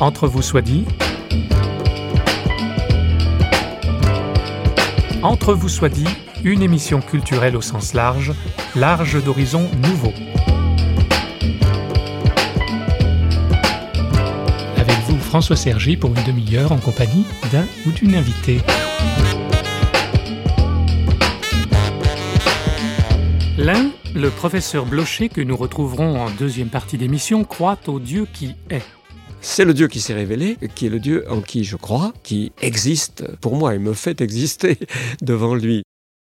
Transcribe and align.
Entre 0.00 0.26
vous 0.26 0.40
soit 0.40 0.62
dit. 0.62 0.86
Entre 5.22 5.52
vous 5.52 5.68
soit 5.68 5.90
dit, 5.90 6.08
une 6.42 6.62
émission 6.62 7.02
culturelle 7.02 7.54
au 7.54 7.60
sens 7.60 7.92
large, 7.92 8.32
large 8.74 9.22
d'horizons 9.22 9.68
nouveaux. 9.82 10.14
Avec 14.78 14.96
vous, 15.06 15.18
François 15.18 15.56
Sergi, 15.56 15.98
pour 15.98 16.16
une 16.16 16.24
demi-heure 16.24 16.72
en 16.72 16.78
compagnie 16.78 17.26
d'un 17.52 17.66
ou 17.86 17.90
d'une 17.90 18.14
invitée. 18.14 18.62
L'un, 23.58 23.90
le 24.14 24.30
professeur 24.30 24.86
Blocher 24.86 25.28
que 25.28 25.42
nous 25.42 25.58
retrouverons 25.58 26.18
en 26.22 26.30
deuxième 26.30 26.70
partie 26.70 26.96
d'émission, 26.96 27.44
croit 27.44 27.76
au 27.86 28.00
Dieu 28.00 28.26
qui 28.32 28.54
est. 28.70 28.82
C'est 29.42 29.64
le 29.64 29.72
Dieu 29.72 29.88
qui 29.88 30.00
s'est 30.00 30.14
révélé, 30.14 30.58
qui 30.74 30.86
est 30.86 30.90
le 30.90 31.00
Dieu 31.00 31.24
en 31.30 31.40
qui 31.40 31.64
je 31.64 31.76
crois, 31.76 32.12
qui 32.22 32.52
existe 32.60 33.36
pour 33.36 33.56
moi 33.56 33.74
et 33.74 33.78
me 33.78 33.94
fait 33.94 34.20
exister 34.20 34.78
devant 35.22 35.54
lui. 35.54 35.82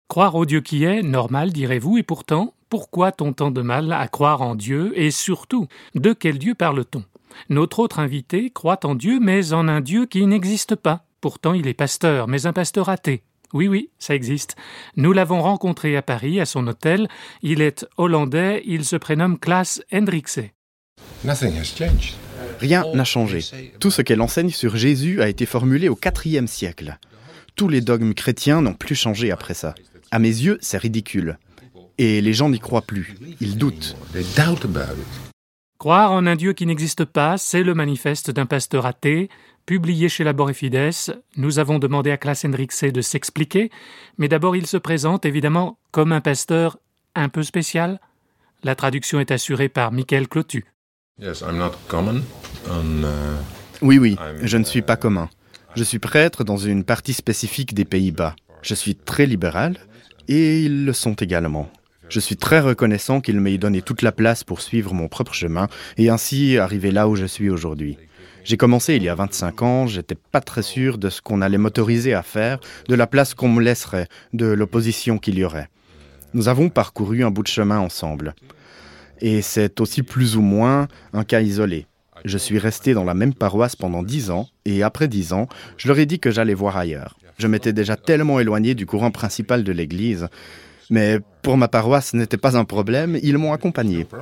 Croire 0.10 0.36
au 0.36 0.46
Dieu 0.46 0.62
qui 0.62 0.84
est, 0.84 1.02
normal, 1.02 1.52
direz-vous, 1.52 1.98
et 1.98 2.04
pourtant, 2.04 2.54
pourquoi 2.70 3.12
tant 3.12 3.32
de 3.32 3.62
mal 3.62 3.92
à 3.94 4.08
croire 4.08 4.42
en 4.42 4.56
Dieu, 4.56 4.92
et 4.96 5.12
surtout, 5.12 5.68
de 5.96 6.14
quel 6.14 6.38
Dieu 6.38 6.56
parle-t-on? 6.56 7.04
Notre 7.50 7.80
autre 7.80 8.00
invité 8.00 8.50
croit 8.50 8.86
en 8.86 8.96
Dieu, 8.96 9.20
mais 9.22 9.54
en 9.54 9.68
un 9.68 9.82
Dieu 9.82 10.06
qui 10.06 10.26
n'existe 10.26 10.76
pas. 10.76 11.06
Pourtant, 11.22 11.54
il 11.54 11.68
est 11.68 11.74
pasteur, 11.74 12.28
mais 12.28 12.46
un 12.46 12.54
pasteur 12.54 12.90
athée. 12.90 13.24
Oui, 13.54 13.68
oui, 13.68 13.90
ça 13.98 14.14
existe. 14.14 14.56
Nous 14.98 15.14
l'avons 15.14 15.42
rencontré 15.42 15.96
à 15.96 16.02
Paris, 16.02 16.40
à 16.40 16.46
son 16.46 16.68
hôtel. 16.68 17.08
Il 17.42 17.62
est 17.62 17.86
hollandais, 17.98 18.62
il 18.66 18.84
se 18.84 18.96
prénomme 18.96 19.40
Klaas 19.40 19.82
Hendrikse. 19.94 20.40
Rien 22.60 22.86
n'a 22.94 23.04
changé. 23.04 23.40
Tout 23.80 23.92
ce 23.92 24.02
qu'elle 24.02 24.22
enseigne 24.22 24.50
sur 24.50 24.76
Jésus 24.76 25.22
a 25.22 25.30
été 25.30 25.46
formulé 25.46 25.90
au 25.90 25.98
IVe 26.26 26.48
siècle. 26.48 26.98
Tous 27.56 27.70
les 27.70 27.82
dogmes 27.82 28.14
chrétiens 28.14 28.62
n'ont 28.62 28.74
plus 28.74 28.96
changé 28.96 29.32
après 29.32 29.54
ça. 29.54 29.76
À 30.12 30.20
mes 30.20 30.28
yeux, 30.28 30.58
c'est 30.62 30.78
ridicule. 30.78 31.38
Et 31.98 32.22
les 32.22 32.34
gens 32.34 32.50
n'y 32.50 32.60
croient 32.60 32.82
plus. 32.82 33.16
Ils 33.40 33.58
doutent. 33.58 33.96
Croire 35.78 36.12
en 36.12 36.26
un 36.26 36.36
Dieu 36.36 36.54
qui 36.54 36.66
n'existe 36.66 37.06
pas, 37.06 37.38
c'est 37.38 37.64
le 37.64 37.74
manifeste 37.74 38.32
d'un 38.32 38.46
pasteur 38.46 38.86
athée, 38.86 39.30
Publié 39.66 40.10
chez 40.10 40.24
Labor 40.24 40.52
et 40.52 40.54
Fides, 40.54 41.24
nous 41.38 41.58
avons 41.58 41.80
demandé 41.80 42.12
à 42.12 42.18
Klaas 42.18 42.44
Hendrikse 42.46 42.84
de 42.84 43.02
s'expliquer, 43.02 43.72
mais 44.20 44.28
d'abord 44.28 44.56
il 44.56 44.68
se 44.68 44.78
présente 44.78 45.26
évidemment 45.26 45.80
comme 45.90 46.12
un 46.12 46.22
pasteur 46.22 46.78
un 47.16 47.30
peu 47.30 47.42
spécial. 47.42 48.00
La 48.64 48.76
traduction 48.76 49.20
est 49.20 49.32
assurée 49.32 49.70
par 49.70 49.92
Michael 49.92 50.28
Clotu. 50.28 50.66
Uh, 52.68 53.38
oui, 53.82 54.00
oui, 54.00 54.18
je 54.42 54.58
ne 54.58 54.66
suis 54.66 54.82
pas 54.82 54.98
commun. 54.98 55.30
Je 55.74 55.84
suis 55.86 56.00
prêtre 56.00 56.44
dans 56.44 56.58
une 56.58 56.84
partie 56.84 57.14
spécifique 57.14 57.74
des 57.74 57.86
Pays-Bas. 57.86 58.36
Je 58.62 58.76
suis 58.76 58.96
très 58.96 59.26
libéral 59.26 59.78
et 60.28 60.64
ils 60.64 60.84
le 60.84 60.92
sont 60.92 61.14
également. 61.14 61.70
Je 62.10 62.20
suis 62.20 62.36
très 62.36 62.60
reconnaissant 62.60 63.22
qu'ils 63.22 63.40
m'aient 63.40 63.58
donné 63.58 63.82
toute 63.82 64.02
la 64.02 64.12
place 64.12 64.44
pour 64.44 64.60
suivre 64.60 64.94
mon 64.94 65.08
propre 65.08 65.34
chemin 65.34 65.70
et 65.98 66.10
ainsi 66.10 66.58
arriver 66.58 66.92
là 66.92 67.08
où 67.08 67.16
je 67.16 67.26
suis 67.26 67.50
aujourd'hui. 67.50 67.98
J'ai 68.44 68.58
commencé 68.58 68.98
il 68.98 69.04
y 69.04 69.10
a 69.10 69.16
25 69.16 69.62
ans, 69.62 69.88
j'étais 69.88 70.16
pas 70.16 70.42
très 70.42 70.64
sûr 70.64 70.98
de 70.98 71.10
ce 71.10 71.22
qu'on 71.22 71.42
allait 71.42 71.58
m'autoriser 71.58 72.14
à 72.14 72.24
faire, 72.24 72.60
de 72.90 72.96
la 72.96 73.08
place 73.08 73.34
qu'on 73.34 73.48
me 73.48 73.62
laisserait, 73.62 74.10
de 74.34 74.48
l'opposition 74.48 75.18
qu'il 75.18 75.40
y 75.40 75.46
aurait. 75.46 75.70
Nous 76.34 76.50
avons 76.50 76.68
parcouru 76.68 77.24
un 77.24 77.32
bout 77.32 77.44
de 77.44 77.48
chemin 77.48 77.80
ensemble. 77.80 78.36
Et 79.22 79.42
c'est 79.42 79.80
aussi 79.80 80.04
plus 80.04 80.36
ou 80.38 80.42
moins 80.42 80.88
un 81.14 81.24
cas 81.24 81.42
isolé. 81.42 81.88
Je 82.24 82.38
suis 82.38 82.60
resté 82.60 82.94
dans 82.94 83.04
la 83.04 83.14
même 83.14 83.34
paroisse 83.34 83.76
pendant 83.76 84.02
dix 84.04 84.32
ans, 84.32 84.48
et 84.66 84.84
après 84.84 85.08
dix 85.08 85.34
ans, 85.34 85.48
je 85.78 85.88
leur 85.88 86.00
ai 86.00 86.06
dit 86.06 86.20
que 86.20 86.32
j'allais 86.32 86.54
voir 86.54 86.78
ailleurs. 86.78 87.18
Je 87.38 87.48
m'étais 87.48 87.74
déjà 87.74 87.98
tellement 87.98 88.40
éloigné 88.40 88.74
du 88.76 88.86
courant 88.86 89.12
principal 89.12 89.64
de 89.64 89.72
l'Église. 89.72 90.28
Mais 90.90 91.20
pour 91.42 91.58
ma 91.58 91.68
paroisse, 91.68 92.12
ce 92.12 92.18
n'était 92.18 92.38
pas 92.38 92.58
un 92.58 92.66
problème, 92.66 93.20
ils 93.22 93.38
m'ont 93.38 93.54
accompagné. 93.54 94.08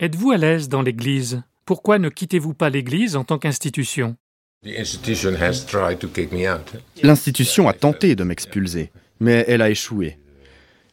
Êtes-vous 0.00 0.30
à 0.32 0.36
l'aise 0.36 0.68
dans 0.68 0.82
l'Église? 0.82 1.42
Pourquoi 1.64 1.98
ne 1.98 2.08
quittez-vous 2.08 2.54
pas 2.54 2.70
l'Église 2.70 3.14
en 3.16 3.24
tant 3.24 3.38
qu'institution? 3.38 4.16
L'institution 7.02 7.68
a 7.68 7.72
tenté 7.72 8.14
de 8.16 8.24
m'expulser, 8.24 8.90
mais 9.20 9.44
elle 9.48 9.62
a 9.62 9.70
échoué. 9.70 10.18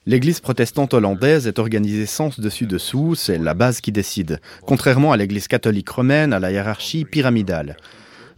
L'Église 0.09 0.40
protestante 0.40 0.96
hollandaise 0.96 1.46
est 1.46 1.59
organisée 1.59 2.08
sens 2.08 2.40
dessus 2.40 2.66
dessous, 2.66 3.14
c'est 3.14 3.38
la 3.38 3.53
base 3.53 3.80
qui 3.80 3.92
décide, 3.92 4.42
contrairement 4.66 5.12
à 5.12 5.18
l'Église 5.18 5.47
catholique 5.47 5.90
romaine, 5.90 6.34
à 6.34 6.40
la 6.40 6.52
hiérarchie 6.52 7.06
pyramidale. 7.06 7.78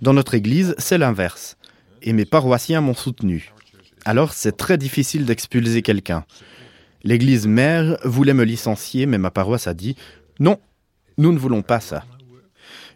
Dans 0.02 0.12
notre 0.12 0.34
Église, 0.34 0.76
c'est 0.78 0.98
l'inverse, 0.98 1.56
et 2.02 2.12
mes 2.12 2.26
paroissiens 2.26 2.82
m'ont 2.82 2.94
soutenu. 2.94 3.54
Alors 4.04 4.34
c'est 4.34 4.58
très 4.58 4.78
difficile 4.78 5.24
d'expulser 5.24 5.82
quelqu'un. 5.82 6.26
L'Église 7.06 7.48
mère 7.48 7.98
voulait 8.04 8.34
me 8.34 8.44
licencier, 8.44 9.06
mais 9.06 9.18
ma 9.18 9.32
paroisse 9.32 9.68
a 9.68 9.74
dit 9.74 9.96
non, 10.42 10.60
nous 11.18 11.32
ne 11.32 11.40
voulons 11.40 11.62
pas 11.62 11.80
ça. 11.80 12.04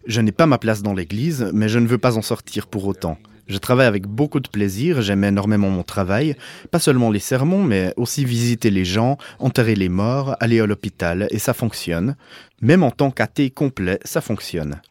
Je 0.06 0.20
n'ai 0.20 0.34
pas 0.34 0.48
ma 0.48 0.58
place 0.58 0.84
dans 0.84 0.94
l'Église, 0.94 1.50
mais 1.54 1.70
je 1.70 1.80
ne 1.80 1.88
veux 1.88 1.98
pas 1.98 2.18
en 2.18 2.22
sortir 2.22 2.68
pour 2.68 2.86
autant. 2.88 3.18
Je 3.48 3.58
travaille 3.60 3.86
avec 3.86 4.08
beaucoup 4.08 4.40
de 4.40 4.48
plaisir, 4.48 5.02
j'aime 5.02 5.24
énormément 5.24 5.70
mon 5.70 5.84
travail, 5.84 6.36
pas 6.72 6.80
seulement 6.80 7.12
les 7.12 7.20
sermons, 7.20 7.64
mais 7.64 7.94
aussi 7.96 8.26
visiter 8.26 8.72
les 8.72 8.86
gens, 8.86 9.18
enterrer 9.38 9.76
les 9.76 9.90
morts, 9.90 10.36
aller 10.40 10.60
à 10.60 10.66
l'hôpital, 10.66 11.28
et 11.30 11.38
ça 11.38 11.54
fonctionne. 11.54 12.16
Même 12.62 12.82
en 12.82 12.90
tant 12.90 13.12
qu'athée 13.12 13.52
complet, 13.52 14.00
ça 14.04 14.22
fonctionne. 14.22 14.82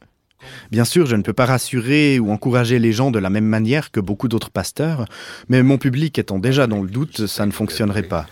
Bien 0.71 0.85
sûr, 0.85 1.07
je 1.07 1.17
ne 1.17 1.23
peux 1.23 1.33
pas 1.33 1.47
rassurer 1.47 2.21
ou 2.21 2.31
encourager 2.31 2.79
les 2.79 2.93
gens 2.93 3.11
de 3.11 3.19
la 3.19 3.31
même 3.31 3.47
manière 3.47 3.91
que 3.91 3.99
beaucoup 3.99 4.29
d'autres 4.29 4.51
pasteurs, 4.51 5.07
mais 5.49 5.63
mon 5.63 5.79
public 5.79 6.19
étant 6.19 6.39
déjà 6.39 6.67
dans 6.67 6.83
le 6.83 6.89
doute, 6.89 7.27
ça 7.27 7.47
ne 7.47 7.51
fonctionnerait 7.51 8.03
pas. 8.03 8.27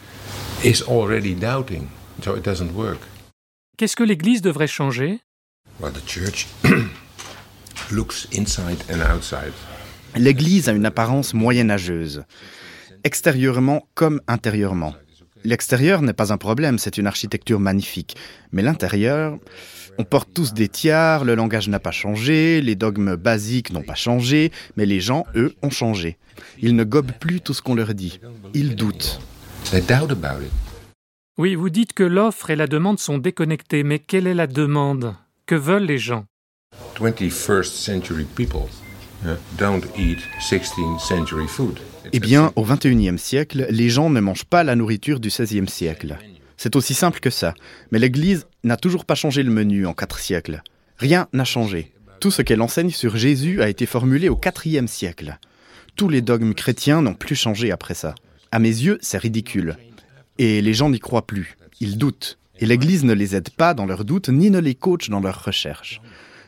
Qu'est-ce 3.76 3.96
que 3.96 4.04
l'Église 4.04 4.42
devrait 4.42 4.68
changer? 4.68 5.18
L'Église 10.16 10.68
a 10.68 10.72
une 10.72 10.84
apparence 10.84 11.32
moyenâgeuse, 11.32 12.24
extérieurement 13.02 13.88
comme 13.94 14.20
intérieurement. 14.28 14.94
L'extérieur 15.44 16.02
n'est 16.02 16.12
pas 16.12 16.32
un 16.32 16.36
problème, 16.36 16.78
c'est 16.78 16.98
une 16.98 17.06
architecture 17.06 17.58
magnifique. 17.58 18.16
Mais 18.52 18.62
l'intérieur, 18.62 19.38
on 19.98 20.04
porte 20.04 20.28
tous 20.32 20.52
des 20.52 20.68
tiares, 20.68 21.24
le 21.24 21.34
langage 21.34 21.68
n'a 21.68 21.80
pas 21.80 21.90
changé, 21.90 22.60
les 22.60 22.76
dogmes 22.76 23.16
basiques 23.16 23.72
n'ont 23.72 23.82
pas 23.82 23.94
changé, 23.94 24.52
mais 24.76 24.86
les 24.86 25.00
gens, 25.00 25.24
eux, 25.34 25.54
ont 25.62 25.70
changé. 25.70 26.18
Ils 26.60 26.76
ne 26.76 26.84
gobent 26.84 27.12
plus 27.18 27.40
tout 27.40 27.54
ce 27.54 27.62
qu'on 27.62 27.74
leur 27.74 27.94
dit. 27.94 28.20
Ils 28.54 28.76
doutent. 28.76 29.20
Oui, 31.38 31.54
vous 31.54 31.70
dites 31.70 31.94
que 31.94 32.02
l'offre 32.02 32.50
et 32.50 32.56
la 32.56 32.66
demande 32.66 32.98
sont 32.98 33.16
déconnectées, 33.16 33.82
mais 33.82 33.98
quelle 33.98 34.26
est 34.26 34.34
la 34.34 34.46
demande? 34.46 35.14
Que 35.46 35.54
veulent 35.54 35.86
les 35.86 35.98
gens? 35.98 36.26
Eh 42.12 42.18
bien, 42.18 42.52
au 42.56 42.64
XXIe 42.64 43.18
siècle, 43.18 43.66
les 43.70 43.88
gens 43.88 44.10
ne 44.10 44.20
mangent 44.20 44.44
pas 44.44 44.64
la 44.64 44.74
nourriture 44.74 45.20
du 45.20 45.28
XVIe 45.28 45.68
siècle. 45.68 46.18
C'est 46.56 46.76
aussi 46.76 46.94
simple 46.94 47.20
que 47.20 47.30
ça. 47.30 47.54
Mais 47.90 47.98
l'Église 47.98 48.46
n'a 48.64 48.76
toujours 48.76 49.04
pas 49.04 49.14
changé 49.14 49.42
le 49.42 49.50
menu 49.50 49.86
en 49.86 49.94
quatre 49.94 50.18
siècles. 50.18 50.62
Rien 50.98 51.28
n'a 51.32 51.44
changé. 51.44 51.92
Tout 52.20 52.30
ce 52.30 52.42
qu'elle 52.42 52.62
enseigne 52.62 52.90
sur 52.90 53.16
Jésus 53.16 53.62
a 53.62 53.68
été 53.68 53.86
formulé 53.86 54.28
au 54.28 54.40
IVe 54.64 54.86
siècle. 54.86 55.38
Tous 55.96 56.08
les 56.08 56.20
dogmes 56.20 56.54
chrétiens 56.54 57.02
n'ont 57.02 57.14
plus 57.14 57.36
changé 57.36 57.70
après 57.70 57.94
ça. 57.94 58.14
À 58.50 58.58
mes 58.58 58.68
yeux, 58.68 58.98
c'est 59.02 59.18
ridicule. 59.18 59.76
Et 60.38 60.62
les 60.62 60.74
gens 60.74 60.90
n'y 60.90 61.00
croient 61.00 61.26
plus. 61.26 61.56
Ils 61.80 61.98
doutent. 61.98 62.38
Et 62.58 62.66
l'Église 62.66 63.04
ne 63.04 63.12
les 63.12 63.34
aide 63.34 63.50
pas 63.50 63.74
dans 63.74 63.86
leurs 63.86 64.04
doutes, 64.04 64.28
ni 64.28 64.50
ne 64.50 64.58
les 64.58 64.74
coach 64.74 65.10
dans 65.10 65.20
leurs 65.20 65.44
recherches. 65.44 66.00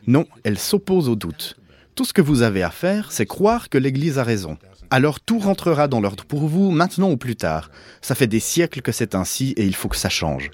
Non, 0.07 0.25
elle 0.43 0.57
s'oppose 0.57 1.09
aux 1.09 1.15
doutes. 1.15 1.57
Tout 1.95 2.05
ce 2.05 2.13
que 2.13 2.21
vous 2.21 2.41
avez 2.41 2.61
à 2.61 2.71
faire, 2.71 3.11
c'est 3.11 3.25
croire 3.25 3.69
que 3.69 3.77
l'Église 3.77 4.19
a 4.19 4.23
raison. 4.23 4.57
Alors 4.89 5.19
tout 5.19 5.39
rentrera 5.39 5.87
dans 5.87 6.01
l'ordre 6.01 6.25
pour 6.25 6.47
vous, 6.47 6.71
maintenant 6.71 7.09
ou 7.09 7.17
plus 7.17 7.35
tard. 7.35 7.71
Ça 8.01 8.15
fait 8.15 8.27
des 8.27 8.39
siècles 8.39 8.81
que 8.81 8.91
c'est 8.91 9.15
ainsi 9.15 9.53
et 9.57 9.65
il 9.65 9.75
faut 9.75 9.87
que 9.87 9.95
ça 9.95 10.09
change. 10.09 10.51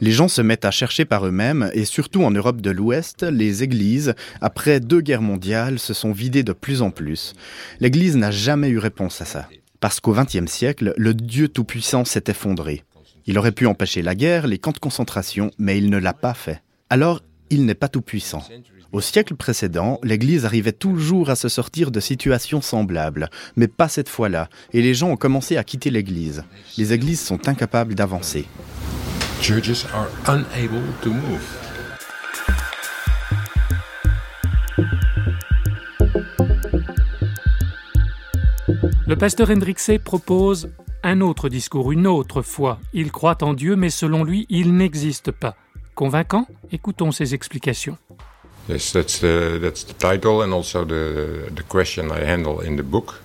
Les 0.00 0.12
gens 0.12 0.28
se 0.28 0.42
mettent 0.42 0.66
à 0.66 0.70
chercher 0.70 1.06
par 1.06 1.26
eux-mêmes, 1.26 1.70
et 1.72 1.86
surtout 1.86 2.22
en 2.22 2.30
Europe 2.30 2.60
de 2.60 2.70
l'Ouest, 2.70 3.22
les 3.22 3.62
églises, 3.62 4.14
après 4.42 4.78
deux 4.78 5.00
guerres 5.00 5.22
mondiales, 5.22 5.78
se 5.78 5.94
sont 5.94 6.12
vidées 6.12 6.42
de 6.42 6.52
plus 6.52 6.82
en 6.82 6.90
plus. 6.90 7.34
L'Église 7.80 8.16
n'a 8.16 8.30
jamais 8.30 8.68
eu 8.68 8.78
réponse 8.78 9.20
à 9.22 9.24
ça 9.24 9.48
parce 9.84 10.00
qu'au 10.00 10.14
XXe 10.14 10.50
siècle, 10.50 10.94
le 10.96 11.12
Dieu 11.12 11.46
Tout-Puissant 11.46 12.06
s'est 12.06 12.24
effondré. 12.28 12.84
Il 13.26 13.36
aurait 13.36 13.52
pu 13.52 13.66
empêcher 13.66 14.00
la 14.00 14.14
guerre, 14.14 14.46
les 14.46 14.56
camps 14.56 14.72
de 14.72 14.78
concentration, 14.78 15.50
mais 15.58 15.76
il 15.76 15.90
ne 15.90 15.98
l'a 15.98 16.14
pas 16.14 16.32
fait. 16.32 16.62
Alors, 16.88 17.20
il 17.50 17.66
n'est 17.66 17.74
pas 17.74 17.88
tout-puissant. 17.88 18.42
Au 18.94 19.00
siècle 19.00 19.34
précédent, 19.34 19.98
l'Église 20.04 20.46
arrivait 20.46 20.70
toujours 20.70 21.28
à 21.28 21.34
se 21.34 21.48
sortir 21.48 21.90
de 21.90 21.98
situations 21.98 22.60
semblables, 22.60 23.28
mais 23.56 23.66
pas 23.66 23.88
cette 23.88 24.08
fois-là, 24.08 24.48
et 24.72 24.82
les 24.82 24.94
gens 24.94 25.10
ont 25.10 25.16
commencé 25.16 25.56
à 25.56 25.64
quitter 25.64 25.90
l'Église. 25.90 26.44
Les 26.78 26.92
Églises 26.92 27.20
sont 27.20 27.48
incapables 27.48 27.96
d'avancer. 27.96 28.46
Le 39.08 39.16
pasteur 39.16 39.50
Hendrixé 39.50 39.98
propose 39.98 40.70
un 41.02 41.20
autre 41.20 41.48
discours, 41.48 41.90
une 41.90 42.06
autre 42.06 42.42
foi. 42.42 42.78
Il 42.92 43.10
croit 43.10 43.42
en 43.42 43.54
Dieu, 43.54 43.74
mais 43.74 43.90
selon 43.90 44.22
lui, 44.22 44.46
il 44.50 44.76
n'existe 44.76 45.32
pas. 45.32 45.56
Convaincant? 45.96 46.46
Écoutons 46.70 47.10
ses 47.10 47.34
explications. 47.34 47.98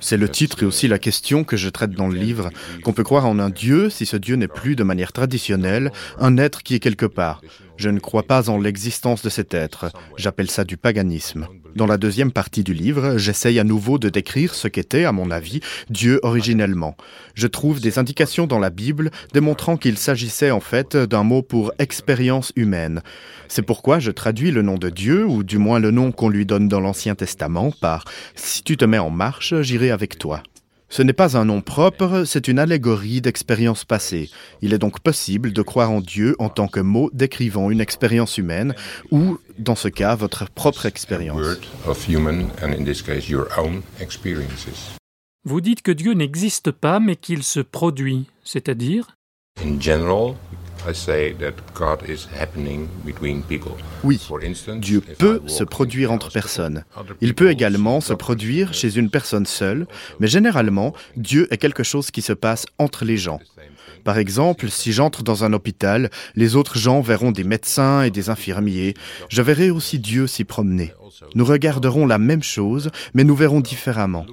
C'est 0.02 0.18
le 0.18 0.30
titre 0.30 0.64
et 0.64 0.66
aussi 0.66 0.88
la 0.88 1.00
question 1.00 1.44
que 1.44 1.56
je 1.56 1.70
traite 1.70 1.92
dans 1.92 2.08
le 2.08 2.16
livre, 2.16 2.50
qu'on 2.84 2.94
peut 2.94 3.04
croire 3.04 3.26
en 3.26 3.40
un 3.40 3.50
Dieu 3.50 3.90
si 3.90 4.06
ce 4.06 4.18
Dieu 4.18 4.36
n'est 4.36 4.48
plus 4.50 4.76
de 4.76 4.84
manière 4.84 5.14
traditionnelle 5.14 5.92
un 6.20 6.38
être 6.38 6.64
qui 6.64 6.76
est 6.76 6.80
quelque 6.80 7.06
part. 7.06 7.42
Je 7.78 7.90
ne 7.90 8.00
crois 8.00 8.24
pas 8.24 8.50
en 8.50 8.60
l'existence 8.60 9.22
de 9.22 9.30
cet 9.30 9.54
être, 9.54 9.92
j'appelle 10.18 10.52
ça 10.52 10.66
du 10.66 10.76
paganisme. 10.76 11.48
Dans 11.76 11.86
la 11.86 11.98
deuxième 11.98 12.32
partie 12.32 12.64
du 12.64 12.74
livre, 12.74 13.18
j'essaye 13.18 13.60
à 13.60 13.64
nouveau 13.64 14.00
de 14.00 14.10
décrire 14.10 14.56
ce 14.56 14.68
qu'était, 14.68 15.06
à 15.06 15.12
mon 15.12 15.30
avis, 15.30 15.60
Dieu 15.90 16.20
originellement. 16.24 16.98
Je 17.36 17.48
trouve 17.48 17.80
des 17.80 18.00
indications 18.00 18.48
dans 18.48 18.60
la 18.60 18.70
Bible 18.70 19.12
démontrant 19.34 19.78
qu'il 19.78 19.98
s'agissait 19.98 20.52
en 20.52 20.60
fait 20.60 20.98
d'un 20.98 21.24
mot 21.24 21.42
pour 21.42 21.72
expérience 21.78 22.52
humaine. 22.56 23.02
C'est 23.48 23.62
pourquoi 23.62 24.00
je 24.00 24.12
traduis 24.12 24.52
le 24.52 24.62
nom 24.62 24.78
de 24.78 24.90
Dieu, 24.90 25.26
ou 25.26 25.44
du 25.44 25.58
moins 25.58 25.80
le 25.80 25.92
nom 25.92 26.12
qu'on 26.12 26.30
lui 26.30 26.46
donne 26.46 26.68
dans 26.68 26.80
l'Ancien 26.80 27.16
Testament, 27.16 27.72
par⁇ 27.82 28.04
Si 28.36 28.64
tu 28.64 28.78
te 28.78 28.86
mets 28.86 29.00
en 29.00 29.10
marche, 29.10 29.54
j'irai 29.62 29.92
avec 29.92 30.18
toi⁇ 30.18 30.44
ce 30.90 31.04
n'est 31.04 31.14
pas 31.14 31.38
un 31.38 31.46
nom 31.46 31.62
propre, 31.62 32.24
c'est 32.26 32.48
une 32.48 32.58
allégorie 32.58 33.22
d'expérience 33.22 33.86
passée. 33.86 34.30
Il 34.62 34.74
est 34.74 34.80
donc 34.80 35.00
possible 35.00 35.54
de 35.54 35.62
croire 35.62 35.92
en 35.92 36.02
Dieu 36.02 36.36
en 36.40 36.50
tant 36.50 36.68
que 36.68 36.80
mot 36.80 37.12
décrivant 37.14 37.70
une 37.70 37.80
expérience 37.80 38.38
humaine 38.38 38.74
ou, 39.12 39.38
dans 39.60 39.76
ce 39.76 39.88
cas, 39.88 40.16
votre 40.16 40.50
propre 40.50 40.88
expérience. 40.88 41.60
Vous 45.46 45.62
dites 45.62 45.82
que 45.84 45.92
Dieu 45.92 46.14
n'existe 46.14 46.72
pas 46.72 47.00
mais 47.00 47.16
qu'il 47.16 47.44
se 47.44 47.60
produit, 47.60 48.26
c'est-à-dire? 48.44 49.16
Oui, 54.04 54.20
Dieu 54.78 55.02
peut 55.02 55.42
se 55.48 55.64
produire 55.64 56.12
entre 56.12 56.32
personnes. 56.32 56.84
Il 57.22 57.36
peut 57.36 57.50
également 57.50 58.02
se 58.02 58.14
produire 58.14 58.74
chez 58.74 58.98
une 58.98 59.10
personne 59.10 59.46
seule, 59.46 59.88
mais 60.20 60.28
généralement, 60.28 60.94
Dieu 61.18 61.48
est 61.52 61.58
quelque 61.58 61.84
chose 61.84 62.12
qui 62.12 62.22
se 62.22 62.34
passe 62.34 62.66
entre 62.78 63.06
les 63.06 63.18
gens. 63.18 63.40
Par 64.04 64.18
exemple, 64.18 64.70
si 64.70 64.92
j'entre 64.94 65.24
dans 65.24 65.44
un 65.44 65.54
hôpital, 65.54 66.10
les 66.36 66.56
autres 66.56 66.78
gens 66.78 67.02
verront 67.02 67.32
des 67.32 67.44
médecins 67.44 68.04
et 68.04 68.12
des 68.12 68.30
infirmiers. 68.30 68.94
Je 69.30 69.42
verrai 69.42 69.70
aussi 69.72 70.00
Dieu 70.00 70.28
s'y 70.28 70.46
promener. 70.46 70.94
Nous 71.36 71.46
regarderons 71.46 72.06
la 72.06 72.18
même 72.18 72.44
chose, 72.44 72.90
mais 73.14 73.24
nous 73.24 73.36
verrons 73.36 73.60
différemment. 73.60 74.26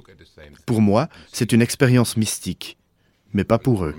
Pour 0.65 0.81
moi, 0.81 1.09
c'est 1.31 1.51
une 1.51 1.61
expérience 1.61 2.17
mystique, 2.17 2.77
mais 3.37 3.43
pas 3.43 3.59
pour 3.59 3.85
eux. 3.85 3.93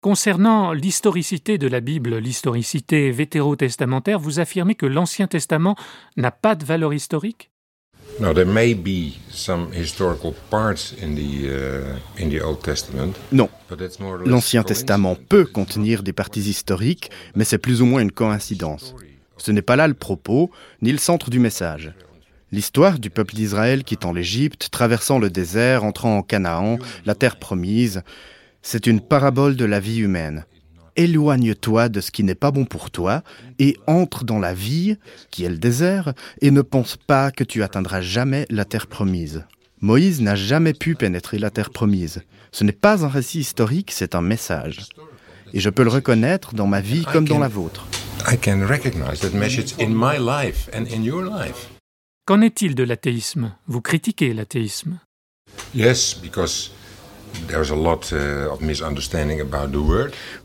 Concernant 0.00 0.72
l'historicité 0.72 1.56
de 1.56 1.68
la 1.68 1.80
Bible, 1.80 2.16
l'historicité 2.16 3.12
vétérotestamentaire, 3.12 4.18
vous 4.18 4.40
affirmez 4.40 4.74
que 4.74 4.86
l'Ancien 4.86 5.28
Testament 5.28 5.76
n'a 6.16 6.32
pas 6.32 6.56
de 6.56 6.64
valeur 6.64 6.92
historique? 6.92 7.50
Non, 8.20 8.34
l'Ancien 14.26 14.62
Testament 14.64 15.16
peut 15.28 15.46
contenir 15.46 16.02
des 16.02 16.12
parties 16.12 16.40
historiques, 16.40 17.10
mais 17.36 17.44
c'est 17.44 17.58
plus 17.58 17.80
ou 17.80 17.86
moins 17.86 18.02
une 18.02 18.10
coïncidence. 18.10 18.96
Ce 19.36 19.52
n'est 19.52 19.62
pas 19.62 19.76
là 19.76 19.86
le 19.86 19.94
propos, 19.94 20.50
ni 20.82 20.90
le 20.90 20.98
centre 20.98 21.30
du 21.30 21.38
message. 21.38 21.92
L'histoire 22.52 22.98
du 22.98 23.08
peuple 23.08 23.34
d'Israël 23.34 23.82
quittant 23.82 24.12
l'Égypte, 24.12 24.68
traversant 24.70 25.18
le 25.18 25.30
désert, 25.30 25.84
entrant 25.84 26.18
en 26.18 26.22
Canaan, 26.22 26.76
la 27.06 27.14
terre 27.14 27.38
promise, 27.38 28.02
c'est 28.60 28.86
une 28.86 29.00
parabole 29.00 29.56
de 29.56 29.64
la 29.64 29.80
vie 29.80 30.00
humaine. 30.00 30.44
Éloigne-toi 30.96 31.88
de 31.88 32.02
ce 32.02 32.10
qui 32.10 32.22
n'est 32.22 32.34
pas 32.34 32.50
bon 32.50 32.66
pour 32.66 32.90
toi 32.90 33.22
et 33.58 33.78
entre 33.86 34.24
dans 34.24 34.38
la 34.38 34.52
vie, 34.52 34.98
qui 35.30 35.44
est 35.44 35.48
le 35.48 35.56
désert, 35.56 36.12
et 36.42 36.50
ne 36.50 36.60
pense 36.60 36.98
pas 36.98 37.30
que 37.30 37.42
tu 37.42 37.62
atteindras 37.62 38.02
jamais 38.02 38.46
la 38.50 38.66
terre 38.66 38.86
promise. 38.86 39.46
Moïse 39.80 40.20
n'a 40.20 40.34
jamais 40.34 40.74
pu 40.74 40.94
pénétrer 40.94 41.38
la 41.38 41.50
terre 41.50 41.70
promise. 41.70 42.20
Ce 42.52 42.64
n'est 42.64 42.72
pas 42.72 43.02
un 43.02 43.08
récit 43.08 43.40
historique, 43.40 43.90
c'est 43.90 44.14
un 44.14 44.20
message. 44.20 44.90
Et 45.54 45.60
je 45.60 45.70
peux 45.70 45.84
le 45.84 45.90
reconnaître 45.90 46.54
dans 46.54 46.66
ma 46.66 46.82
vie 46.82 47.06
comme 47.10 47.26
dans 47.26 47.38
la 47.38 47.48
vôtre. 47.48 47.86
Qu'en 52.24 52.40
est-il 52.40 52.76
de 52.76 52.84
l'athéisme? 52.84 53.52
Vous 53.66 53.80
critiquez 53.80 54.32
l'athéisme. 54.32 55.00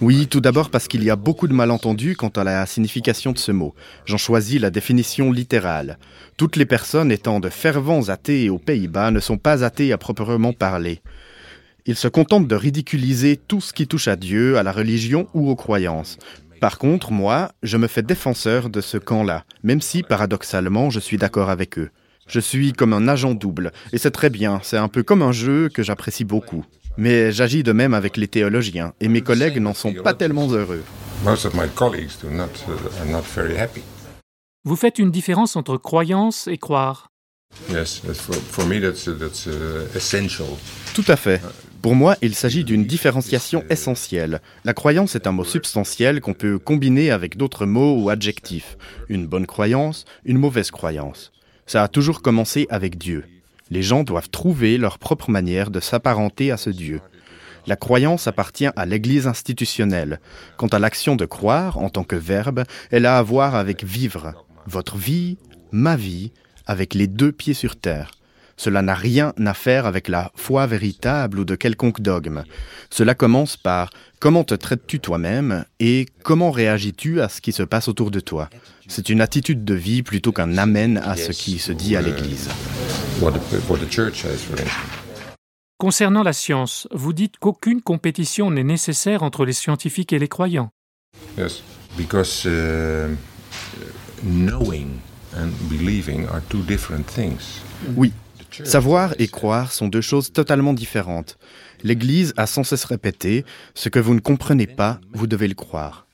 Oui, 0.02 0.26
tout 0.26 0.42
d'abord 0.42 0.72
parce 0.72 0.88
qu'il 0.88 1.04
y 1.04 1.12
a 1.12 1.16
beaucoup 1.16 1.48
de 1.48 1.54
malentendus 1.54 2.16
quant 2.16 2.30
à 2.30 2.44
la 2.44 2.66
signification 2.66 3.32
de 3.32 3.38
ce 3.38 3.52
mot. 3.52 3.76
J'en 4.06 4.18
choisis 4.18 4.60
la 4.60 4.72
définition 4.72 5.32
littérale. 5.32 6.00
Toutes 6.36 6.56
les 6.56 6.66
personnes 6.66 7.12
étant 7.12 7.40
de 7.40 7.50
fervents 7.50 8.10
athées 8.10 8.50
aux 8.50 8.58
Pays-Bas 8.58 9.12
ne 9.12 9.20
sont 9.20 9.38
pas 9.38 9.64
athées 9.64 9.94
à 9.94 10.00
proprement 10.00 10.54
parler. 10.54 11.04
Ils 11.86 11.96
se 11.96 12.08
contentent 12.08 12.48
de 12.48 12.56
ridiculiser 12.56 13.38
tout 13.38 13.62
ce 13.62 13.72
qui 13.72 13.86
touche 13.86 14.08
à 14.08 14.16
Dieu, 14.16 14.58
à 14.58 14.64
la 14.64 14.72
religion 14.72 15.28
ou 15.36 15.48
aux 15.48 15.56
croyances. 15.56 16.18
Par 16.60 16.80
contre, 16.80 17.12
moi, 17.12 17.52
je 17.62 17.78
me 17.78 17.88
fais 17.88 18.02
défenseur 18.02 18.70
de 18.70 18.82
ce 18.82 18.98
camp-là, 18.98 19.46
même 19.64 19.82
si, 19.82 20.02
paradoxalement, 20.02 20.90
je 20.90 21.00
suis 21.00 21.18
d'accord 21.18 21.50
avec 21.50 21.78
eux. 21.78 21.92
Je 22.28 22.40
suis 22.40 22.74
comme 22.74 22.94
un 22.94 23.08
agent 23.08 23.36
double, 23.36 23.72
et 23.94 23.98
c'est 23.98 24.12
très 24.12 24.30
bien, 24.30 24.60
c'est 24.64 24.78
un 24.78 24.88
peu 24.88 25.04
comme 25.04 25.22
un 25.22 25.32
jeu 25.32 25.70
que 25.70 25.84
j'apprécie 25.84 26.26
beaucoup. 26.26 26.66
Mais 26.98 27.32
j'agis 27.32 27.62
de 27.62 27.72
même 27.72 27.94
avec 27.94 28.18
les 28.18 28.28
théologiens, 28.28 28.94
et 29.00 29.08
mes 29.08 29.22
collègues 29.22 29.60
n'en 29.60 29.76
sont 29.76 29.94
pas 29.94 30.16
tellement 30.16 30.48
heureux. 30.50 30.84
Vous 34.66 34.76
faites 34.76 35.00
une 35.00 35.12
différence 35.12 35.56
entre 35.56 35.78
croyance 35.78 36.48
et 36.48 36.58
croire. 36.58 37.12
Tout 40.94 41.06
à 41.08 41.16
fait. 41.16 41.42
Pour 41.82 41.96
moi, 41.96 42.16
il 42.22 42.34
s'agit 42.34 42.64
d'une 42.64 42.86
différenciation 42.86 43.64
essentielle. 43.70 44.42
La 44.64 44.74
croyance 44.74 45.16
est 45.16 45.28
un 45.28 45.32
mot 45.32 45.44
substantiel 45.44 46.22
qu'on 46.22 46.34
peut 46.34 46.60
combiner 46.60 47.12
avec 47.12 47.38
d'autres 47.38 47.66
mots 47.66 48.02
ou 48.02 48.10
adjectifs. 48.10 48.78
Une 49.10 49.28
bonne 49.28 49.46
croyance, 49.46 50.06
une 50.26 50.38
mauvaise 50.38 50.72
croyance. 50.72 51.32
Ça 51.66 51.84
a 51.84 51.88
toujours 51.88 52.22
commencé 52.22 52.68
avec 52.70 52.98
Dieu. 52.98 53.26
Les 53.70 53.84
gens 53.84 54.04
doivent 54.04 54.30
trouver 54.30 54.78
leur 54.78 54.98
propre 54.98 55.30
manière 55.30 55.70
de 55.70 55.80
s'apparenter 55.80 56.52
à 56.52 56.58
ce 56.58 56.70
Dieu. 56.70 57.02
La 57.68 57.76
croyance 57.76 58.28
appartient 58.28 58.70
à 58.76 58.86
l'Église 58.86 59.28
institutionnelle. 59.28 60.20
Quant 60.56 60.68
à 60.68 60.80
l'action 60.80 61.16
de 61.18 61.26
croire 61.26 61.78
en 61.80 61.90
tant 61.90 62.06
que 62.06 62.16
verbe, 62.16 62.64
elle 62.92 63.06
a 63.06 63.18
à 63.18 63.22
voir 63.22 63.56
avec 63.56 63.84
vivre. 63.84 64.34
Votre 64.68 64.98
vie, 64.98 65.38
ma 65.72 65.98
vie, 65.98 66.32
avec 66.68 66.94
les 66.94 67.08
deux 67.08 67.32
pieds 67.32 67.56
sur 67.56 67.76
terre. 67.76 68.12
Cela 68.58 68.82
n'a 68.82 68.96
rien 68.96 69.34
à 69.46 69.54
faire 69.54 69.86
avec 69.86 70.08
la 70.08 70.32
foi 70.36 70.66
véritable 70.66 71.40
ou 71.40 71.46
de 71.46 71.56
quelconque 71.56 72.02
dogme. 72.02 72.44
Cela 72.90 73.14
commence 73.14 73.56
par 73.56 73.92
comment 74.20 74.44
te 74.44 74.56
traites-tu 74.56 75.00
toi-même 75.00 75.64
et 75.80 76.08
comment 76.24 76.50
réagis-tu 76.50 77.22
à 77.22 77.30
ce 77.30 77.40
qui 77.40 77.52
se 77.52 77.62
passe 77.62 77.88
autour 77.88 78.10
de 78.10 78.20
toi? 78.20 78.50
C'est 78.88 79.10
une 79.10 79.22
attitude 79.22 79.64
de 79.64 79.76
vie 79.76 80.02
plutôt 80.02 80.32
qu'un 80.32 80.58
amen 80.58 80.98
à 80.98 81.16
ce 81.16 81.32
qui 81.32 81.60
se 81.60 81.72
dit 81.72 81.96
à 81.96 82.02
l'Église. 82.02 82.50
Concernant 85.78 86.24
la 86.24 86.34
science, 86.34 86.88
vous 86.92 87.14
dites 87.14 87.38
qu'aucune 87.38 87.84
compétition 87.84 88.50
n'est 88.50 88.64
nécessaire 88.64 89.22
entre 89.22 89.46
les 89.46 89.54
scientifiques 89.54 90.14
et 90.14 90.20
les 90.20 90.28
croyants. 90.28 90.72
Yes, 91.38 91.62
because 91.96 92.46
uh, 92.46 93.16
knowing 94.24 95.00
and 95.36 95.50
believing 95.70 96.28
are 96.28 96.42
two 96.50 96.62
different 96.62 97.06
things. 97.06 97.62
Oui, 97.96 98.14
Savoir 98.64 99.14
et 99.20 99.28
croire 99.28 99.72
sont 99.72 99.88
deux 99.88 100.02
choses 100.02 100.32
totalement 100.32 100.74
différentes. 100.74 101.38
L'Église 101.84 102.34
a 102.38 102.48
sans 102.48 102.64
cesse 102.64 102.86
répété, 102.86 103.46
ce 103.76 103.90
que 103.90 104.00
vous 104.00 104.14
ne 104.14 104.20
comprenez 104.20 104.68
pas, 104.68 105.00
vous 105.14 105.28
devez 105.28 105.48
le 105.48 105.54
croire. 105.54 106.08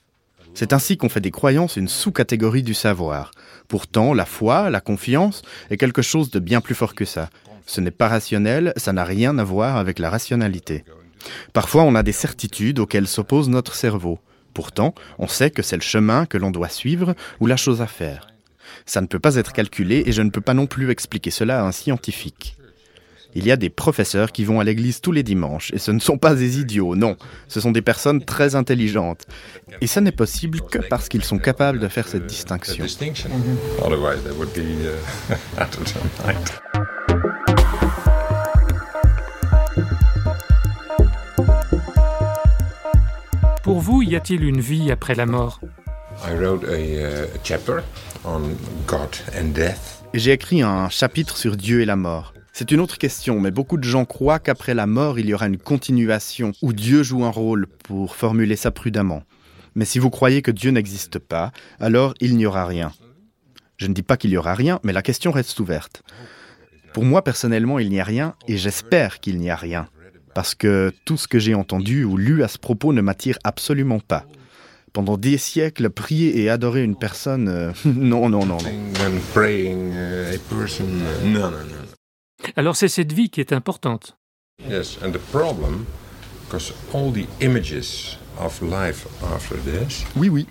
C'est 0.54 0.74
ainsi 0.74 0.98
qu'on 0.98 1.10
fait 1.10 1.22
des 1.22 1.32
croyances 1.32 1.78
une 1.78 1.88
sous-catégorie 1.88 2.64
du 2.64 2.74
savoir. 2.74 3.32
Pourtant, 3.68 4.14
la 4.14 4.26
foi, 4.26 4.70
la 4.70 4.82
confiance, 4.82 5.42
est 5.70 5.78
quelque 5.78 6.02
chose 6.02 6.30
de 6.32 6.40
bien 6.40 6.62
plus 6.62 6.76
fort 6.76 6.96
que 6.96 7.06
ça. 7.06 7.30
Ce 7.66 7.82
n'est 7.82 7.92
pas 7.92 8.10
rationnel, 8.10 8.74
ça 8.78 8.94
n'a 8.94 9.06
rien 9.06 9.38
à 9.38 9.44
voir 9.44 9.78
avec 9.78 10.00
la 10.00 10.10
rationalité. 10.10 10.84
Parfois, 11.54 11.84
on 11.84 11.96
a 11.96 12.04
des 12.04 12.12
certitudes 12.12 12.80
auxquelles 12.80 13.08
s'oppose 13.08 13.50
notre 13.50 13.74
cerveau. 13.74 14.20
Pourtant, 14.54 14.94
on 15.18 15.28
sait 15.28 15.50
que 15.50 15.64
c'est 15.64 15.78
le 15.78 15.82
chemin 15.82 16.26
que 16.26 16.38
l'on 16.38 16.52
doit 16.52 16.70
suivre 16.70 17.16
ou 17.40 17.48
la 17.48 17.58
chose 17.58 17.82
à 17.82 17.88
faire. 17.88 18.33
Ça 18.86 19.02
ne 19.02 19.08
peut 19.08 19.20
pas 19.20 19.36
être 19.36 19.54
calculé 19.54 20.04
et 20.06 20.12
je 20.12 20.22
ne 20.22 20.30
peux 20.30 20.42
pas 20.42 20.54
non 20.54 20.68
plus 20.68 20.90
expliquer 20.90 21.32
cela 21.32 21.62
à 21.62 21.64
un 21.66 21.72
scientifique. 21.72 22.56
Il 23.36 23.46
y 23.48 23.52
a 23.52 23.58
des 23.58 23.70
professeurs 23.70 24.32
qui 24.32 24.44
vont 24.44 24.60
à 24.60 24.64
l'église 24.64 25.02
tous 25.02 25.12
les 25.12 25.24
dimanches, 25.24 25.72
et 25.74 25.80
ce 25.80 25.90
ne 25.90 26.00
sont 26.00 26.20
pas 26.20 26.36
des 26.36 26.60
idiots, 26.60 26.96
non, 26.96 27.18
ce 27.48 27.60
sont 27.60 27.72
des 27.72 27.82
personnes 27.82 28.24
très 28.24 28.54
intelligentes. 28.54 29.26
Et 29.82 29.88
ça 29.88 30.02
n'est 30.02 30.12
possible 30.12 30.62
que 30.62 30.78
parce 30.78 31.10
qu'ils 31.10 31.24
sont 31.24 31.40
capables 31.40 31.80
de 31.80 31.88
faire 31.88 32.08
cette 32.08 32.28
distinction. 32.28 32.86
Pour 43.64 43.80
vous, 43.80 44.02
y 44.04 44.16
a-t-il 44.16 44.44
une 44.44 44.60
vie 44.60 44.92
après 44.92 45.16
la 45.16 45.26
mort? 45.26 45.62
J'ai 50.14 50.32
écrit 50.32 50.62
un 50.62 50.90
chapitre 50.90 51.38
sur 51.38 51.58
Dieu 51.58 51.82
et 51.82 51.86
la 51.86 51.96
mort. 51.96 52.34
C'est 52.52 52.72
une 52.72 52.80
autre 52.80 52.98
question, 52.98 53.40
mais 53.40 53.52
beaucoup 53.52 53.78
de 53.78 53.84
gens 53.84 54.06
croient 54.06 54.40
qu'après 54.40 54.76
la 54.76 54.86
mort, 54.86 55.18
il 55.18 55.26
y 55.26 55.34
aura 55.34 55.48
une 55.48 55.58
continuation 55.58 56.52
où 56.62 56.72
Dieu 56.72 57.02
joue 57.02 57.26
un 57.26 57.32
rôle, 57.32 57.68
pour 57.68 58.16
formuler 58.16 58.56
ça 58.56 58.70
prudemment. 58.70 59.24
Mais 59.76 59.86
si 59.86 59.98
vous 59.98 60.12
croyez 60.12 60.44
que 60.44 60.52
Dieu 60.52 60.70
n'existe 60.70 61.18
pas, 61.18 61.52
alors 61.80 62.14
il 62.20 62.38
n'y 62.38 62.46
aura 62.46 62.66
rien. 62.66 62.94
Je 63.78 63.88
ne 63.88 63.94
dis 63.94 64.04
pas 64.04 64.18
qu'il 64.18 64.30
y 64.30 64.38
aura 64.38 64.54
rien, 64.54 64.80
mais 64.84 64.94
la 64.94 65.02
question 65.02 65.32
reste 65.32 65.60
ouverte. 65.60 66.04
Pour 66.94 67.06
moi, 67.06 67.24
personnellement, 67.24 67.80
il 67.80 67.90
n'y 67.90 68.00
a 68.00 68.04
rien, 68.04 68.36
et 68.48 68.58
j'espère 68.58 69.20
qu'il 69.20 69.40
n'y 69.40 69.50
a 69.50 69.56
rien, 69.56 69.88
parce 70.36 70.54
que 70.54 70.94
tout 71.06 71.18
ce 71.18 71.28
que 71.28 71.40
j'ai 71.40 71.56
entendu 71.56 72.04
ou 72.04 72.18
lu 72.18 72.44
à 72.44 72.48
ce 72.48 72.60
propos 72.60 72.94
ne 72.94 73.02
m'attire 73.02 73.40
absolument 73.44 74.00
pas. 74.00 74.28
Pendant 74.94 75.18
des 75.18 75.40
siècles, 75.40 75.90
prier 75.90 76.40
et 76.40 76.50
adorer 76.52 76.84
une 76.84 76.96
personne, 76.96 77.48
euh, 77.48 77.72
non, 77.86 78.30
non, 78.30 78.46
non, 78.46 78.58
non. 78.60 78.70
Alors 82.56 82.76
c'est 82.76 82.88
cette 82.88 83.12
vie 83.12 83.30
qui 83.32 83.40
est 83.40 83.54
importante. 83.54 84.16
Yes, 84.70 85.00
and 85.04 85.12
the 85.12 85.18
problem, 85.32 85.86
because 86.46 86.74
all 86.94 87.12
the 87.12 87.26
images 87.42 88.20
of 88.40 88.62
life 88.62 89.08
after 89.36 89.56
this. 89.58 90.06
Oui, 90.16 90.30
oui. 90.30 90.46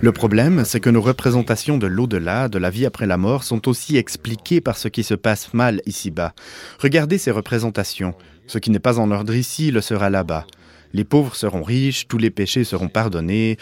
Le 0.00 0.12
problème, 0.12 0.64
c'est 0.66 0.80
que 0.80 0.90
nos 0.90 1.00
représentations 1.00 1.78
de 1.78 1.86
l'au-delà, 1.86 2.48
de 2.48 2.58
la 2.58 2.68
vie 2.68 2.84
après 2.84 3.06
la 3.06 3.16
mort, 3.16 3.44
sont 3.44 3.66
aussi 3.66 3.96
expliquées 3.96 4.60
par 4.60 4.76
ce 4.76 4.88
qui 4.88 5.02
se 5.02 5.14
passe 5.14 5.54
mal 5.54 5.80
ici-bas. 5.86 6.34
Regardez 6.78 7.16
ces 7.16 7.30
représentations. 7.30 8.14
Ce 8.46 8.58
qui 8.58 8.70
n'est 8.70 8.78
pas 8.78 8.98
en 8.98 9.10
ordre 9.10 9.34
ici 9.34 9.70
le 9.70 9.80
sera 9.80 10.10
là-bas. 10.10 10.46
Les 10.92 11.04
pauvres 11.04 11.36
seront 11.36 11.62
riches, 11.62 12.08
tous 12.08 12.18
les 12.18 12.30
péchés 12.30 12.64
seront 12.64 12.88
pardonnés. 12.88 13.58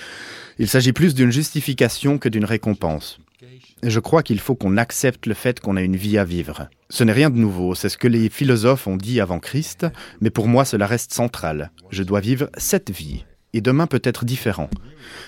Il 0.59 0.69
s'agit 0.69 0.93
plus 0.93 1.15
d'une 1.15 1.31
justification 1.31 2.19
que 2.19 2.29
d'une 2.29 2.45
récompense. 2.45 3.19
Je 3.83 4.01
crois 4.01 4.23
qu'il 4.23 4.41
faut 4.41 4.57
qu'on 4.57 4.77
accepte 4.77 5.27
le 5.27 5.35
fait 5.35 5.61
qu'on 5.61 5.77
a 5.77 5.83
une 5.83 5.97
vie 5.97 6.19
à 6.19 6.25
vivre. 6.25 6.69
Ce 6.91 7.05
n'est 7.05 7.13
rien 7.13 7.31
de 7.31 7.39
nouveau, 7.39 7.75
c'est 7.75 7.89
ce 7.89 7.99
que 7.99 8.09
les 8.09 8.29
philosophes 8.29 8.87
ont 8.89 8.97
dit 8.97 9.21
avant 9.21 9.39
Christ, 9.39 9.87
mais 10.21 10.31
pour 10.31 10.49
moi 10.49 10.65
cela 10.65 10.87
reste 10.87 11.13
central. 11.13 11.71
Je 11.91 12.03
dois 12.03 12.21
vivre 12.21 12.51
cette 12.57 12.91
vie, 12.91 13.25
et 13.53 13.61
demain 13.61 13.87
peut 13.87 14.03
être 14.03 14.25
différent. 14.25 14.69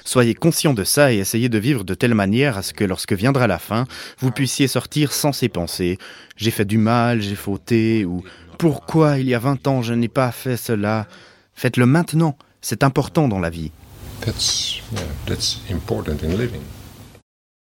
Soyez 0.04 0.35
conscient 0.35 0.75
de 0.75 0.83
ça 0.83 1.12
et 1.12 1.19
essayez 1.19 1.49
de 1.49 1.59
vivre 1.59 1.85
de 1.85 1.95
telle 1.95 2.14
manière 2.14 2.59
à 2.59 2.62
ce 2.62 2.73
que 2.73 2.85
lorsque 2.85 3.12
viendra 3.12 3.47
la 3.47 3.59
fin, 3.59 3.87
vous 4.19 4.33
puissiez 4.33 4.66
sortir 4.66 5.12
sans 5.12 5.33
ces 5.33 5.49
pensées. 5.49 5.99
J'ai 6.37 6.50
fait 6.50 6.64
du 6.64 6.78
mal, 6.78 7.23
j'ai 7.23 7.37
fauté, 7.37 8.04
ou 8.04 8.25
pourquoi 8.59 9.19
il 9.19 9.28
y 9.28 9.35
a 9.35 9.38
20 9.38 9.69
ans 9.69 9.83
je 9.83 9.95
n'ai 9.95 10.09
pas 10.09 10.33
fait 10.33 10.57
cela? 10.57 11.07
Faites-le 11.54 11.87
maintenant, 11.87 12.37
c'est 12.61 12.83
important 12.83 13.28
dans 13.28 13.40
la 13.40 13.50
vie. 13.50 13.73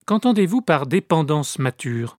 Qu'entendez-vous 0.05 0.61
par 0.61 0.87
dépendance 0.87 1.59
mature? 1.59 2.17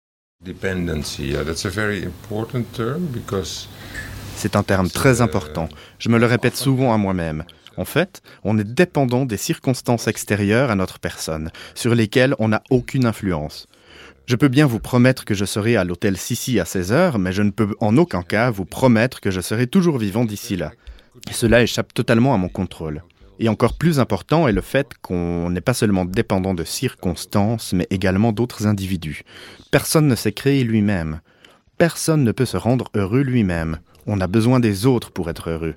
C'est 4.37 4.55
un 4.55 4.63
terme 4.63 4.89
très 4.89 5.21
important. 5.21 5.69
Je 5.99 6.09
me 6.09 6.19
le 6.19 6.27
répète 6.27 6.57
souvent 6.57 6.95
à 6.95 6.99
moi-même. 6.99 7.45
En 7.77 7.85
fait, 7.85 8.23
on 8.45 8.59
est 8.59 8.65
dépendant 8.65 9.25
des 9.25 9.37
circonstances 9.37 10.07
extérieures 10.07 10.71
à 10.71 10.75
notre 10.75 10.99
personne, 10.99 11.51
sur 11.75 11.95
lesquelles 11.95 12.35
on 12.39 12.49
n'a 12.49 12.63
aucune 12.71 13.07
influence. 13.07 13.67
Je 14.27 14.37
peux 14.37 14.49
bien 14.49 14.67
vous 14.67 14.79
promettre 14.79 15.25
que 15.25 15.35
je 15.35 15.45
serai 15.45 15.77
à 15.77 15.85
l'hôtel 15.85 16.17
Sissi 16.17 16.61
à 16.61 16.65
16 16.65 16.93
heures, 16.93 17.19
mais 17.19 17.33
je 17.33 17.43
ne 17.43 17.51
peux 17.51 17.75
en 17.81 17.97
aucun 17.97 18.23
cas 18.23 18.51
vous 18.51 18.65
promettre 18.65 19.21
que 19.21 19.31
je 19.31 19.41
serai 19.41 19.67
toujours 19.67 19.99
vivant 19.99 20.25
d'ici 20.25 20.57
là. 20.57 20.73
Cela 21.31 21.63
échappe 21.63 21.95
totalement 21.95 22.35
à 22.35 22.39
mon 22.39 22.49
contrôle. 22.49 23.03
Et 23.41 23.49
encore 23.49 23.75
plus 23.75 24.01
important 24.01 24.49
est 24.49 24.53
le 24.53 24.61
fait 24.61 24.93
qu'on 25.01 25.51
n'est 25.51 25.61
pas 25.61 25.75
seulement 25.75 26.05
dépendant 26.05 26.55
de 26.55 26.65
circonstances, 26.65 27.73
mais 27.73 27.87
également 27.91 28.33
d'autres 28.33 28.67
individus. 28.67 29.23
Personne 29.71 30.09
ne 30.09 30.17
s'est 30.17 30.33
créé 30.33 30.65
lui-même. 30.65 31.21
Personne 31.77 32.25
ne 32.25 32.33
peut 32.33 32.47
se 32.47 32.57
rendre 32.57 32.91
heureux 32.95 33.23
lui-même. 33.23 33.79
On 34.07 34.21
a 34.21 34.27
besoin 34.27 34.59
des 34.59 34.87
autres 34.87 35.13
pour 35.13 35.31
être 35.31 35.51
heureux. 35.51 35.77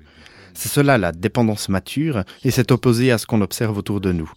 C'est 0.54 0.68
cela 0.68 0.98
la 0.98 1.12
dépendance 1.12 1.68
mature, 1.68 2.24
et 2.44 2.50
c'est 2.50 2.72
opposé 2.72 3.12
à 3.12 3.18
ce 3.18 3.26
qu'on 3.26 3.40
observe 3.40 3.78
autour 3.78 4.00
de 4.00 4.10
nous. 4.12 4.30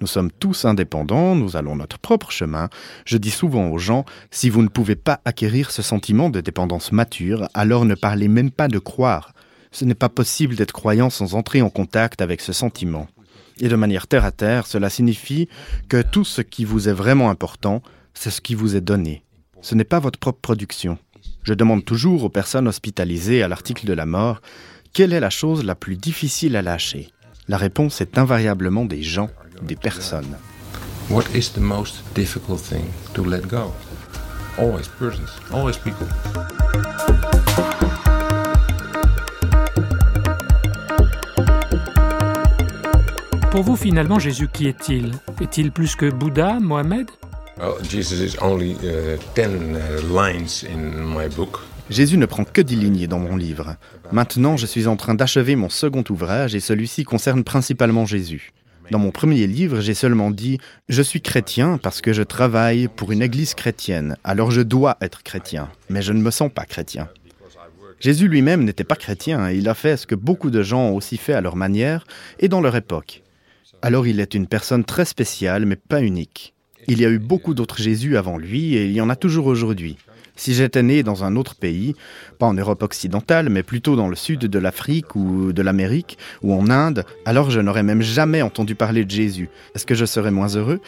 Nous 0.00 0.06
sommes 0.06 0.30
tous 0.30 0.64
indépendants, 0.64 1.34
nous 1.34 1.56
allons 1.56 1.74
notre 1.74 1.98
propre 1.98 2.30
chemin. 2.30 2.68
Je 3.04 3.16
dis 3.16 3.32
souvent 3.32 3.68
aux 3.70 3.78
gens, 3.78 4.04
si 4.30 4.48
vous 4.48 4.62
ne 4.62 4.68
pouvez 4.68 4.94
pas 4.94 5.20
acquérir 5.24 5.72
ce 5.72 5.82
sentiment 5.82 6.30
de 6.30 6.40
dépendance 6.40 6.92
mature, 6.92 7.48
alors 7.54 7.84
ne 7.84 7.96
parlez 7.96 8.28
même 8.28 8.52
pas 8.52 8.68
de 8.68 8.78
croire. 8.78 9.32
Ce 9.70 9.84
n'est 9.84 9.94
pas 9.94 10.08
possible 10.08 10.56
d'être 10.56 10.72
croyant 10.72 11.10
sans 11.10 11.34
entrer 11.34 11.62
en 11.62 11.70
contact 11.70 12.22
avec 12.22 12.40
ce 12.40 12.52
sentiment. 12.52 13.08
Et 13.60 13.68
de 13.68 13.76
manière 13.76 14.06
terre 14.06 14.24
à 14.24 14.32
terre, 14.32 14.66
cela 14.66 14.88
signifie 14.88 15.48
que 15.88 16.02
tout 16.02 16.24
ce 16.24 16.42
qui 16.42 16.64
vous 16.64 16.88
est 16.88 16.92
vraiment 16.92 17.30
important, 17.30 17.82
c'est 18.14 18.30
ce 18.30 18.40
qui 18.40 18.54
vous 18.54 18.76
est 18.76 18.80
donné. 18.80 19.22
Ce 19.60 19.74
n'est 19.74 19.84
pas 19.84 19.98
votre 19.98 20.18
propre 20.18 20.40
production. 20.40 20.98
Je 21.42 21.54
demande 21.54 21.84
toujours 21.84 22.24
aux 22.24 22.28
personnes 22.28 22.68
hospitalisées 22.68 23.42
à 23.42 23.48
l'article 23.48 23.86
de 23.86 23.92
la 23.92 24.06
mort, 24.06 24.40
quelle 24.92 25.12
est 25.12 25.20
la 25.20 25.30
chose 25.30 25.64
la 25.64 25.74
plus 25.74 25.96
difficile 25.96 26.56
à 26.56 26.62
lâcher? 26.62 27.10
La 27.48 27.56
réponse 27.56 28.00
est 28.00 28.18
invariablement 28.18 28.84
des 28.84 29.02
gens, 29.02 29.30
des 29.62 29.76
personnes. 29.76 30.36
What 31.10 31.24
is 31.34 31.50
the 31.54 31.58
most 31.58 32.02
difficult 32.14 32.60
thing 32.60 32.84
to 33.14 33.24
let 33.24 33.46
go? 33.46 33.72
Always 34.58 34.88
persons, 34.98 35.30
always 35.52 35.78
people. 35.78 36.06
Pour 43.58 43.64
vous, 43.64 43.74
finalement, 43.74 44.20
Jésus, 44.20 44.46
qui 44.46 44.68
est-il? 44.68 45.10
Est-il 45.40 45.72
plus 45.72 45.96
que 45.96 46.08
Bouddha, 46.08 46.60
Mohamed 46.60 47.08
Jésus 51.90 52.18
ne 52.18 52.26
prend 52.26 52.44
que 52.44 52.60
dix 52.60 52.76
lignes 52.76 53.08
dans 53.08 53.18
mon 53.18 53.34
livre. 53.34 53.74
Maintenant, 54.12 54.56
je 54.56 54.64
suis 54.64 54.86
en 54.86 54.94
train 54.94 55.14
d'achever 55.14 55.56
mon 55.56 55.68
second 55.68 56.04
ouvrage 56.08 56.54
et 56.54 56.60
celui-ci 56.60 57.02
concerne 57.02 57.42
principalement 57.42 58.06
Jésus. 58.06 58.52
Dans 58.92 59.00
mon 59.00 59.10
premier 59.10 59.48
livre, 59.48 59.80
j'ai 59.80 59.94
seulement 59.94 60.30
dit⁇ 60.30 60.58
Je 60.88 61.02
suis 61.02 61.20
chrétien 61.20 61.80
parce 61.82 62.00
que 62.00 62.12
je 62.12 62.22
travaille 62.22 62.86
pour 62.86 63.10
une 63.10 63.22
église 63.22 63.54
chrétienne, 63.54 64.16
alors 64.22 64.52
je 64.52 64.60
dois 64.60 64.98
être 65.00 65.24
chrétien, 65.24 65.68
mais 65.90 66.00
je 66.00 66.12
ne 66.12 66.22
me 66.22 66.30
sens 66.30 66.52
pas 66.54 66.64
chrétien. 66.64 67.08
Jésus 67.98 68.28
lui-même 68.28 68.62
n'était 68.62 68.84
pas 68.84 68.94
chrétien, 68.94 69.50
il 69.50 69.68
a 69.68 69.74
fait 69.74 69.96
ce 69.96 70.06
que 70.06 70.14
beaucoup 70.14 70.50
de 70.50 70.62
gens 70.62 70.90
ont 70.90 70.94
aussi 70.94 71.16
fait 71.16 71.34
à 71.34 71.40
leur 71.40 71.56
manière 71.56 72.06
et 72.38 72.46
dans 72.46 72.60
leur 72.60 72.76
époque. 72.76 73.24
Alors 73.82 74.06
il 74.06 74.20
est 74.20 74.34
une 74.34 74.46
personne 74.46 74.84
très 74.84 75.04
spéciale, 75.04 75.64
mais 75.66 75.76
pas 75.76 76.02
unique. 76.02 76.54
Il 76.88 77.00
y 77.00 77.04
a 77.04 77.10
eu 77.10 77.18
beaucoup 77.18 77.54
d'autres 77.54 77.78
Jésus 77.78 78.16
avant 78.16 78.38
lui, 78.38 78.74
et 78.74 78.86
il 78.86 78.92
y 78.92 79.00
en 79.00 79.10
a 79.10 79.16
toujours 79.16 79.46
aujourd'hui. 79.46 79.96
Si 80.36 80.54
j'étais 80.54 80.82
né 80.82 81.02
dans 81.02 81.24
un 81.24 81.36
autre 81.36 81.54
pays, 81.56 81.96
pas 82.38 82.46
en 82.46 82.54
Europe 82.54 82.82
occidentale, 82.82 83.48
mais 83.50 83.62
plutôt 83.62 83.96
dans 83.96 84.08
le 84.08 84.16
sud 84.16 84.40
de 84.40 84.58
l'Afrique 84.58 85.16
ou 85.16 85.52
de 85.52 85.62
l'Amérique 85.62 86.16
ou 86.42 86.54
en 86.54 86.70
Inde, 86.70 87.04
alors 87.24 87.50
je 87.50 87.60
n'aurais 87.60 87.82
même 87.82 88.02
jamais 88.02 88.40
entendu 88.42 88.74
parler 88.74 89.04
de 89.04 89.10
Jésus. 89.10 89.48
Est-ce 89.74 89.84
que 89.84 89.96
je 89.96 90.04
serais 90.04 90.30
moins 90.30 90.48
heureux? 90.48 90.80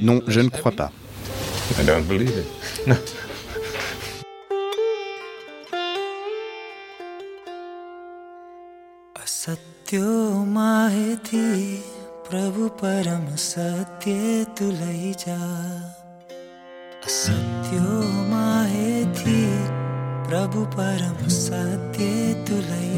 Non, 0.00 0.22
je 0.28 0.40
ne 0.40 0.48
crois 0.48 0.72
pas. 0.72 0.92
I 1.80 1.84
don't 1.84 2.06
believe 2.06 2.30
it. 2.30 2.46
प्रभु 12.32 12.68
परम 12.68 13.36
सत्य 13.36 14.44
तुल 14.58 14.78
जा। 15.18 15.40
असत्यो 17.06 17.88
माहे 18.28 19.04
थी 19.04 19.40
प्रभु 20.28 20.64
परम 20.64 21.28
सत्य 21.28 22.08
तुलै 22.48 22.88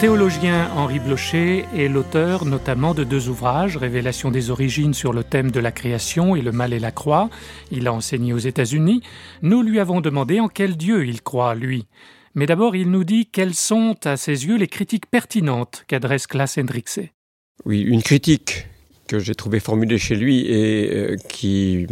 théologien 0.00 0.70
Henri 0.76 0.98
Blocher 0.98 1.66
est 1.76 1.88
l'auteur 1.88 2.46
notamment 2.46 2.94
de 2.94 3.04
deux 3.04 3.28
ouvrages, 3.28 3.76
Révélation 3.76 4.30
des 4.30 4.50
origines 4.50 4.94
sur 4.94 5.12
le 5.12 5.22
thème 5.22 5.50
de 5.50 5.60
la 5.60 5.72
création 5.72 6.34
et 6.34 6.40
le 6.40 6.52
mal 6.52 6.72
et 6.72 6.78
la 6.78 6.90
croix. 6.90 7.28
Il 7.70 7.86
a 7.86 7.92
enseigné 7.92 8.32
aux 8.32 8.38
États-Unis. 8.38 9.02
Nous 9.42 9.60
lui 9.60 9.78
avons 9.78 10.00
demandé 10.00 10.40
en 10.40 10.48
quel 10.48 10.78
Dieu 10.78 11.06
il 11.06 11.20
croit, 11.20 11.54
lui. 11.54 11.86
Mais 12.34 12.46
d'abord, 12.46 12.76
il 12.76 12.90
nous 12.90 13.04
dit 13.04 13.26
quelles 13.26 13.54
sont, 13.54 13.94
à 14.04 14.16
ses 14.16 14.46
yeux, 14.46 14.56
les 14.56 14.68
critiques 14.68 15.04
pertinentes 15.04 15.84
qu'adresse 15.86 16.26
Klaas 16.26 16.54
Hendrikse. 16.58 17.00
Oui, 17.66 17.82
une 17.82 18.02
critique 18.02 18.68
que 19.06 19.18
j'ai 19.18 19.34
trouvé 19.34 19.60
formulée 19.60 19.98
chez 19.98 20.16
lui 20.16 20.46
et 20.46 20.94
euh, 20.94 21.16
qui 21.28 21.86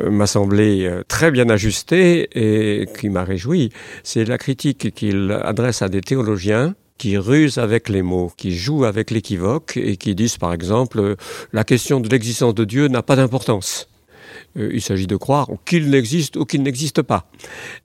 euh, 0.00 0.10
m'a 0.10 0.26
semblé 0.26 0.84
euh, 0.84 1.02
très 1.08 1.30
bien 1.30 1.48
ajustée 1.48 2.28
et 2.34 2.86
qui 2.98 3.08
m'a 3.08 3.24
réjoui, 3.24 3.70
c'est 4.02 4.26
la 4.26 4.36
critique 4.36 4.92
qu'il 4.92 5.32
adresse 5.32 5.80
à 5.80 5.88
des 5.88 6.02
théologiens 6.02 6.74
qui 6.98 7.16
rusent 7.18 7.58
avec 7.58 7.88
les 7.88 8.02
mots, 8.02 8.32
qui 8.36 8.56
jouent 8.56 8.84
avec 8.84 9.10
l'équivoque 9.10 9.76
et 9.76 9.96
qui 9.96 10.14
disent 10.14 10.38
par 10.38 10.52
exemple 10.52 11.16
la 11.52 11.64
question 11.64 12.00
de 12.00 12.08
l'existence 12.08 12.54
de 12.54 12.64
Dieu 12.64 12.88
n'a 12.88 13.02
pas 13.02 13.16
d'importance. 13.16 13.88
Euh, 14.58 14.70
il 14.72 14.80
s'agit 14.80 15.06
de 15.06 15.16
croire 15.16 15.48
qu'il 15.64 15.90
n'existe 15.90 16.36
ou 16.36 16.44
qu'il 16.44 16.62
n'existe 16.62 17.02
pas. 17.02 17.26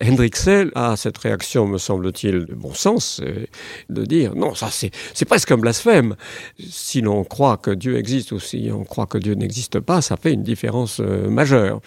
Hendrixel 0.03 0.71
a 0.75 0.95
cette 0.95 1.17
réaction, 1.17 1.67
me 1.67 1.77
semble-t-il, 1.77 2.45
de 2.45 2.53
bon 2.53 2.73
sens, 2.73 3.21
euh, 3.23 3.45
de 3.89 4.05
dire 4.05 4.35
non, 4.35 4.55
ça 4.55 4.69
c'est 4.71 5.25
presque 5.25 5.51
un 5.51 5.57
blasphème. 5.57 6.15
Si 6.59 7.01
l'on 7.01 7.23
croit 7.23 7.57
que 7.57 7.71
Dieu 7.71 7.97
existe 7.97 8.31
ou 8.31 8.39
si 8.39 8.69
on 8.73 8.83
croit 8.83 9.05
que 9.05 9.17
Dieu 9.17 9.33
n'existe 9.33 9.79
pas, 9.79 10.01
ça 10.01 10.17
fait 10.17 10.33
une 10.33 10.43
différence 10.43 10.99
euh, 10.99 11.29
majeure. 11.29 11.81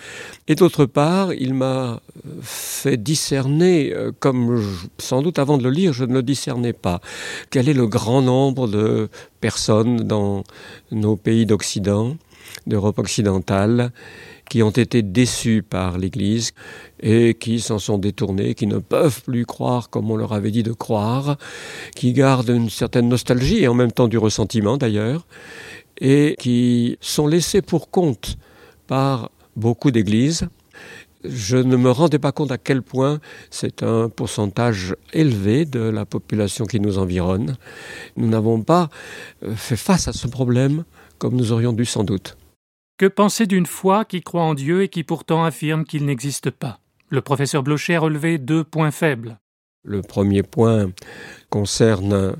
Et 0.48 0.54
d'autre 0.54 0.86
part, 0.86 1.32
il 1.32 1.54
m'a 1.54 2.00
fait 2.42 2.96
discerner, 2.96 3.94
comme 4.20 4.62
sans 4.98 5.22
doute 5.22 5.38
avant 5.38 5.58
de 5.58 5.64
le 5.64 5.70
lire, 5.70 5.92
je 5.92 6.04
ne 6.04 6.14
le 6.14 6.22
discernais 6.22 6.72
pas, 6.72 7.00
quel 7.50 7.68
est 7.68 7.74
le 7.74 7.86
grand 7.86 8.22
nombre 8.22 8.68
de 8.68 9.08
personnes 9.40 9.98
dans 9.98 10.44
nos 10.90 11.16
pays 11.16 11.46
d'Occident, 11.46 12.16
d'Europe 12.66 12.98
occidentale, 12.98 13.92
qui 14.48 14.62
ont 14.62 14.70
été 14.70 15.02
déçus 15.02 15.62
par 15.68 15.98
l'Église 15.98 16.52
et 17.00 17.34
qui 17.34 17.60
s'en 17.60 17.78
sont 17.78 17.98
détournés, 17.98 18.54
qui 18.54 18.66
ne 18.66 18.78
peuvent 18.78 19.22
plus 19.22 19.46
croire 19.46 19.90
comme 19.90 20.10
on 20.10 20.16
leur 20.16 20.32
avait 20.32 20.50
dit 20.50 20.62
de 20.62 20.72
croire, 20.72 21.36
qui 21.96 22.12
gardent 22.12 22.50
une 22.50 22.70
certaine 22.70 23.08
nostalgie 23.08 23.62
et 23.62 23.68
en 23.68 23.74
même 23.74 23.92
temps 23.92 24.08
du 24.08 24.18
ressentiment 24.18 24.76
d'ailleurs, 24.76 25.26
et 25.98 26.36
qui 26.38 26.98
sont 27.00 27.26
laissés 27.26 27.62
pour 27.62 27.90
compte 27.90 28.36
par 28.86 29.30
beaucoup 29.56 29.90
d'églises. 29.90 30.48
Je 31.24 31.56
ne 31.56 31.76
me 31.76 31.90
rendais 31.90 32.18
pas 32.18 32.32
compte 32.32 32.52
à 32.52 32.58
quel 32.58 32.82
point 32.82 33.18
c'est 33.50 33.82
un 33.82 34.10
pourcentage 34.10 34.94
élevé 35.14 35.64
de 35.64 35.80
la 35.80 36.04
population 36.04 36.66
qui 36.66 36.80
nous 36.80 36.98
environne. 36.98 37.56
Nous 38.18 38.28
n'avons 38.28 38.60
pas 38.60 38.90
euh, 39.42 39.54
fait 39.54 39.76
face 39.76 40.06
à 40.06 40.12
ce 40.12 40.26
problème 40.26 40.84
comme 41.18 41.34
nous 41.34 41.52
aurions 41.52 41.72
dû 41.72 41.86
sans 41.86 42.04
doute. 42.04 42.36
Que 42.96 43.06
penser 43.06 43.46
d'une 43.46 43.66
foi 43.66 44.04
qui 44.04 44.22
croit 44.22 44.44
en 44.44 44.54
Dieu 44.54 44.84
et 44.84 44.88
qui 44.88 45.02
pourtant 45.02 45.42
affirme 45.42 45.84
qu'il 45.84 46.04
n'existe 46.04 46.50
pas? 46.50 46.78
Le 47.08 47.22
professeur 47.22 47.64
Blocher 47.64 47.96
a 47.96 48.00
relevé 48.00 48.38
deux 48.38 48.62
points 48.62 48.92
faibles. 48.92 49.40
Le 49.82 50.00
premier 50.00 50.44
point 50.44 50.92
concerne 51.50 52.36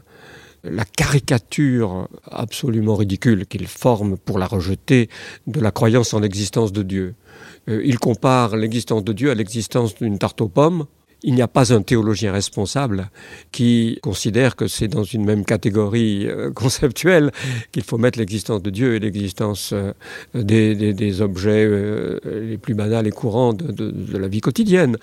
la 0.62 0.84
caricature 0.84 2.08
absolument 2.30 2.94
ridicule 2.94 3.46
qu'il 3.46 3.66
forme 3.66 4.16
pour 4.16 4.38
la 4.38 4.46
rejeter 4.46 5.10
de 5.48 5.58
la 5.58 5.72
croyance 5.72 6.14
en 6.14 6.20
l'existence 6.20 6.72
de 6.72 6.84
Dieu. 6.84 7.14
Euh, 7.68 7.82
il 7.84 7.98
compare 7.98 8.56
l'existence 8.56 9.02
de 9.02 9.12
Dieu 9.12 9.32
à 9.32 9.34
l'existence 9.34 9.96
d'une 9.96 10.18
tarte 10.18 10.40
aux 10.40 10.48
pommes, 10.48 10.86
il 11.24 11.34
n'y 11.34 11.42
a 11.42 11.48
pas 11.48 11.72
un 11.72 11.82
théologien 11.82 12.32
responsable 12.32 13.10
qui 13.50 13.98
considère 14.02 14.56
que 14.56 14.68
c'est 14.68 14.88
dans 14.88 15.04
une 15.04 15.24
même 15.24 15.44
catégorie 15.44 16.26
euh, 16.28 16.50
conceptuelle 16.54 17.32
qu'il 17.72 17.82
faut 17.82 17.98
mettre 17.98 18.18
l'existence 18.18 18.62
de 18.62 18.70
Dieu 18.70 18.94
et 18.94 19.00
l'existence 19.00 19.72
euh, 19.72 19.92
des, 20.34 21.22
objets 21.22 21.64
euh, 21.64 22.20
les 22.24 22.58
plus 22.58 22.74
banals 22.74 23.06
et 23.06 23.10
courants 23.10 23.54
de, 23.54 24.16
la 24.16 24.28
vie 24.28 24.40
quotidienne. 24.40 24.98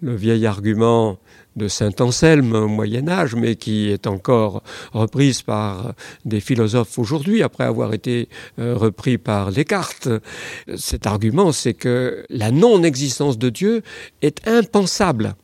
Le 0.00 0.16
vieil 0.16 0.46
argument 0.46 1.18
de 1.56 1.68
Saint 1.68 1.92
Anselme 2.00 2.54
au 2.54 2.68
Moyen 2.68 3.08
Âge, 3.08 3.34
mais 3.34 3.56
qui 3.56 3.90
est 3.90 4.06
encore 4.06 4.62
reprise 4.92 5.42
par 5.42 5.94
des 6.24 6.40
philosophes 6.40 6.98
aujourd'hui, 6.98 7.42
après 7.42 7.64
avoir 7.64 7.94
été 7.94 8.28
repris 8.58 9.16
par 9.16 9.52
Descartes. 9.52 10.08
Cet 10.76 11.06
argument, 11.06 11.52
c'est 11.52 11.72
que 11.72 12.26
la 12.28 12.50
non-existence 12.50 13.38
de 13.38 13.48
Dieu 13.48 13.82
est 14.20 14.46
impensable 14.46 15.34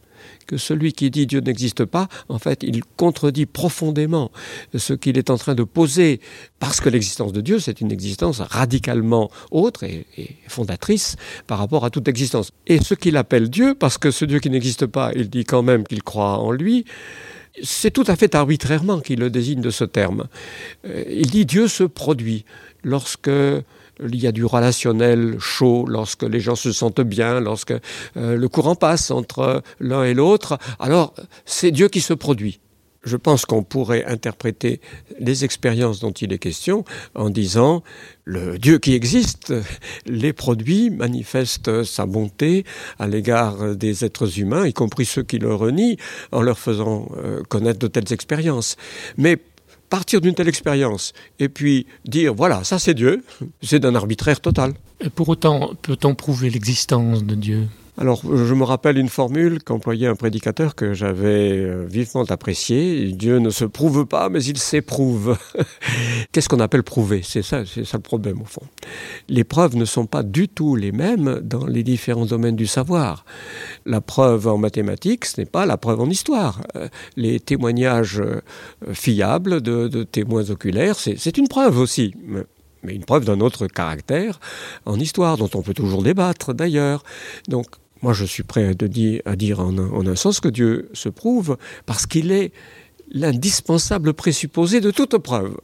que 0.47 0.57
celui 0.57 0.93
qui 0.93 1.11
dit 1.11 1.27
Dieu 1.27 1.41
n'existe 1.41 1.85
pas, 1.85 2.09
en 2.29 2.39
fait, 2.39 2.63
il 2.63 2.83
contredit 2.97 3.47
profondément 3.47 4.31
ce 4.75 4.93
qu'il 4.93 5.19
est 5.19 5.31
en 5.31 5.39
train 5.39 5.55
de 5.55 5.65
poser, 5.65 6.21
parce 6.59 6.81
que 6.81 6.89
l'existence 6.89 7.33
de 7.33 7.41
Dieu, 7.41 7.59
c'est 7.59 7.81
une 7.81 7.93
existence 7.93 8.41
radicalement 8.41 9.31
autre 9.51 9.85
et, 9.85 10.07
fondatrice 10.49 11.17
par 11.47 11.59
rapport 11.59 11.85
à 11.85 11.91
toute 11.91 12.09
existence. 12.09 12.53
Et 12.67 12.79
ce 12.83 12.95
qu'il 12.95 13.17
appelle 13.17 13.49
Dieu, 13.49 13.75
parce 13.75 13.99
que 13.99 14.11
ce 14.11 14.25
Dieu 14.25 14.41
qui 14.41 14.51
n'existe 14.51 14.87
pas, 14.87 15.13
il 15.15 15.31
dit 15.31 15.45
quand 15.45 15.63
même 15.63 15.87
qu'il 15.87 16.03
croit 16.03 16.39
en 16.39 16.51
lui, 16.51 16.85
c'est 17.63 17.91
tout 17.91 18.05
à 18.07 18.17
fait 18.17 18.35
arbitrairement 18.35 19.01
qu'il 19.01 19.21
le 19.21 19.31
désigne 19.31 19.61
de 19.61 19.71
ce 19.71 19.85
terme. 19.85 20.27
Euh, 20.87 21.05
il 21.09 21.31
dit 21.31 21.45
Dieu 21.45 21.69
se 21.69 21.85
produit 21.85 22.45
lorsque 22.83 23.31
il 24.09 24.21
y 24.21 24.27
a 24.27 24.33
du 24.33 24.45
relationnel 24.45 25.37
chaud 25.39 25.85
lorsque 25.89 26.23
les 26.23 26.41
gens 26.41 26.57
se 26.57 26.73
sentent 26.73 27.01
bien, 27.01 27.41
lorsque 27.41 27.73
euh, 28.17 28.37
le 28.37 28.49
courant 28.49 28.75
passe 28.75 29.11
entre 29.11 29.63
l'un 29.81 30.05
et 30.05 30.15
l'autre. 30.15 30.59
Alors, 30.79 31.15
c'est 31.45 31.71
Dieu 31.71 31.89
qui 31.89 32.01
se 32.01 32.15
produit. 32.15 32.61
Je 33.05 33.17
pense 33.17 33.47
qu'on 33.47 33.65
pourrait 33.65 34.05
interpréter 34.05 34.81
les 35.19 35.45
expériences 35.45 35.99
dont 35.99 36.13
il 36.13 36.33
est 36.33 36.39
question 36.39 36.85
en 37.17 37.31
disant 37.31 37.83
le 38.25 38.59
Dieu 38.59 38.79
qui 38.79 38.95
existe 38.95 39.53
les 40.07 40.33
produits, 40.33 40.89
manifeste 40.91 41.83
sa 41.83 42.07
bonté 42.07 42.65
à 43.01 43.09
l'égard 43.09 43.75
des 43.75 44.05
êtres 44.05 44.39
humains, 44.39 44.67
y 44.67 44.73
compris 44.73 45.05
ceux 45.05 45.25
qui 45.25 45.39
le 45.39 45.53
renient, 45.53 45.97
en 46.31 46.43
leur 46.43 46.61
faisant 46.61 47.09
euh, 47.17 47.43
connaître 47.49 47.81
de 47.81 47.89
telles 47.89 48.13
expériences. 48.13 48.77
Mais 49.17 49.37
partir 49.93 50.23
d'une 50.23 50.35
telle 50.35 50.49
expérience 50.49 51.13
et 51.39 51.51
puis 51.51 51.87
dire 52.07 52.33
voilà, 52.33 52.65
ça 52.65 52.79
c'est 52.79 52.95
Dieu, 52.95 53.23
c'est 53.63 53.79
d'un 53.79 53.95
arbitraire 53.95 54.41
total. 54.41 54.73
Pour 55.15 55.29
autant, 55.29 55.75
peut-on 55.83 56.15
prouver 56.15 56.49
l'existence 56.49 57.25
de 57.25 57.35
Dieu? 57.35 57.69
Alors, 57.99 58.23
je 58.25 58.55
me 58.55 58.65
rappelle 58.65 58.97
une 58.97 59.11
formule 59.11 59.63
qu'employait 59.63 60.07
un 60.07 60.15
prédicateur 60.15 60.75
que 60.75 60.95
j'avais 60.95 61.53
euh, 61.53 61.85
vivement 61.85 62.25
appréciée. 62.25 63.13
Dieu 63.13 63.39
ne 63.39 63.51
se 63.51 63.67
prouve 63.67 64.07
pas, 64.07 64.31
mais 64.31 64.43
il 64.43 64.57
s'éprouve. 64.57 65.37
Qu'est-ce 66.33 66.49
qu'on 66.49 66.61
appelle 66.61 66.85
prouver? 66.85 67.21
C'est 67.23 67.43
ça, 67.43 67.65
c'est 67.67 67.85
ça 67.85 67.99
le 67.99 68.03
problème 68.03 68.41
au 68.41 68.47
fond. 68.47 68.63
Les 69.29 69.45
preuves 69.45 69.77
ne 69.77 69.85
sont 69.85 70.07
pas 70.07 70.23
du 70.23 70.49
tout 70.49 70.75
les 70.75 70.91
mêmes 70.91 71.41
dans 71.43 71.67
les 71.67 71.83
différents 71.83 72.25
domaines 72.25 72.57
du 72.57 72.67
savoir. 72.67 73.27
La 73.85 74.01
preuve 74.01 74.49
en 74.49 74.57
mathématiques, 74.57 75.27
ce 75.27 75.43
n'est 75.43 75.47
pas 75.47 75.67
la 75.67 75.77
preuve 75.77 76.01
en 76.01 76.09
histoire. 76.09 76.63
Euh, 76.77 76.89
les 77.17 77.41
témoignages 77.41 78.21
euh, 78.21 78.41
fiables 78.95 79.61
de, 79.61 79.89
de 79.89 80.03
témoins 80.03 80.49
oculaires, 80.49 80.97
c'est 80.97 81.37
une 81.37 81.49
preuve 81.49 81.79
aussi 81.79 82.15
mais 82.83 82.95
une 82.95 83.05
preuve 83.05 83.25
d'un 83.25 83.41
autre 83.41 83.67
caractère 83.67 84.41
en 84.87 84.99
histoire, 84.99 85.37
dont 85.37 85.51
on 85.55 85.63
peut 85.63 85.75
toujours 85.75 86.03
débattre 86.03 86.55
d'ailleurs. 86.55 87.03
Donc 87.49 87.67
moi, 88.03 88.13
je 88.13 88.25
suis 88.25 88.43
prêt 88.43 88.75
à 89.25 89.37
dire, 89.37 89.61
en, 89.61 89.79
un, 89.79 89.91
en, 89.91 90.07
un, 90.07 90.17
sens 90.17 90.41
que 90.41 90.49
Dieu 90.49 90.91
se 90.93 91.09
prouve 91.09 91.57
parce 91.87 92.07
qu'il 92.07 92.33
est 92.33 92.53
l'indispensable 93.13 94.13
présupposé 94.13 94.81
de 94.81 94.91
toute 94.91 95.17
preuve. 95.19 95.57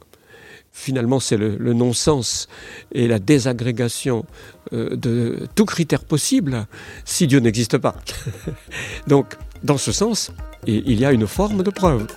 Finalement, 0.71 1.19
c'est 1.19 1.35
le, 1.35 1.57
le 1.57 1.73
non-sens 1.73 2.47
et 2.93 3.07
la 3.07 3.19
désagrégation 3.19 4.25
euh, 4.71 4.95
de 4.95 5.47
tout 5.55 5.65
critère 5.65 6.05
possible 6.05 6.67
si 7.03 7.27
Dieu 7.27 7.39
n'existe 7.39 7.77
pas. 7.77 7.95
Donc, 9.07 9.35
dans 9.63 9.77
ce 9.77 9.91
sens, 9.91 10.31
il 10.67 10.99
y 10.99 11.05
a 11.05 11.11
une 11.11 11.27
forme 11.27 11.63
de 11.63 11.71
preuve. 11.71 12.07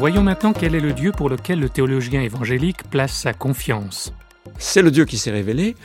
Voyons 0.00 0.22
maintenant 0.22 0.54
quel 0.54 0.74
est 0.74 0.80
le 0.80 0.94
Dieu 0.94 1.12
pour 1.12 1.28
lequel 1.28 1.60
le 1.60 1.68
théologien 1.68 2.22
évangélique 2.22 2.84
place 2.84 3.12
sa 3.12 3.34
confiance. 3.34 4.14
C'est 4.58 4.80
le 4.80 4.90
Dieu 4.90 5.04
qui 5.04 5.18
s'est 5.18 5.30
révélé, 5.30 5.76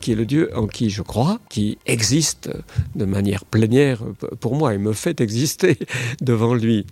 qui 0.00 0.12
est 0.12 0.14
le 0.14 0.24
Dieu 0.24 0.48
en 0.56 0.66
qui 0.66 0.88
je 0.88 1.02
crois, 1.02 1.38
qui 1.50 1.76
existe 1.84 2.48
de 2.94 3.04
manière 3.04 3.44
plénière 3.44 4.02
pour 4.40 4.56
moi 4.56 4.72
et 4.72 4.78
me 4.78 4.94
fait 4.94 5.20
exister 5.20 5.76
devant 6.22 6.54
lui. 6.54 6.86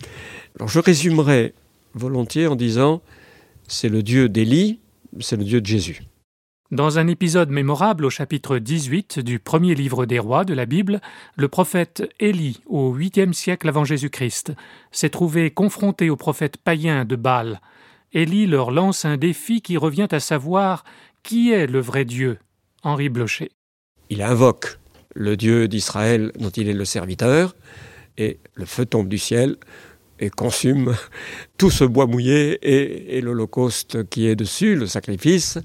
Je 0.62 0.78
résumerai 0.78 1.54
volontiers 1.94 2.48
en 2.48 2.54
disant 2.54 3.00
c'est 3.66 3.88
le 3.88 4.02
Dieu 4.02 4.28
d'Élie, 4.28 4.78
c'est 5.20 5.36
le 5.36 5.44
Dieu 5.44 5.62
de 5.62 5.66
Jésus. 5.66 6.02
Dans 6.70 6.98
un 6.98 7.06
épisode 7.06 7.48
mémorable 7.48 8.04
au 8.04 8.10
chapitre 8.10 8.58
18 8.58 9.20
du 9.20 9.38
premier 9.38 9.74
livre 9.74 10.04
des 10.04 10.18
rois 10.18 10.44
de 10.44 10.52
la 10.52 10.66
Bible, 10.66 11.00
le 11.34 11.48
prophète 11.48 12.06
Élie, 12.20 12.60
au 12.66 12.94
8e 12.94 13.32
siècle 13.32 13.70
avant 13.70 13.86
Jésus-Christ, 13.86 14.52
s'est 14.92 15.08
trouvé 15.08 15.50
confronté 15.50 16.10
aux 16.10 16.16
prophètes 16.16 16.58
païens 16.58 17.06
de 17.06 17.16
Baal. 17.16 17.62
Élie 18.12 18.46
leur 18.46 18.70
lance 18.70 19.06
un 19.06 19.16
défi 19.16 19.62
qui 19.62 19.78
revient 19.78 20.08
à 20.10 20.20
savoir 20.20 20.84
qui 21.22 21.52
est 21.52 21.66
le 21.66 21.80
vrai 21.80 22.04
Dieu. 22.04 22.36
Henri 22.82 23.08
Blocher. 23.08 23.50
Il 24.10 24.20
invoque 24.20 24.78
le 25.14 25.38
Dieu 25.38 25.68
d'Israël 25.68 26.32
dont 26.38 26.50
il 26.50 26.68
est 26.68 26.74
le 26.74 26.84
serviteur, 26.84 27.56
et 28.18 28.40
le 28.52 28.66
feu 28.66 28.84
tombe 28.84 29.08
du 29.08 29.16
ciel, 29.16 29.56
et 30.20 30.30
consume 30.30 30.96
tout 31.56 31.70
ce 31.70 31.84
bois 31.84 32.06
mouillé 32.06 32.58
et, 32.62 33.20
l'holocauste 33.20 34.08
qui 34.08 34.26
est 34.26 34.36
dessus, 34.36 34.74
le 34.74 34.86
sacrifice, 34.86 35.58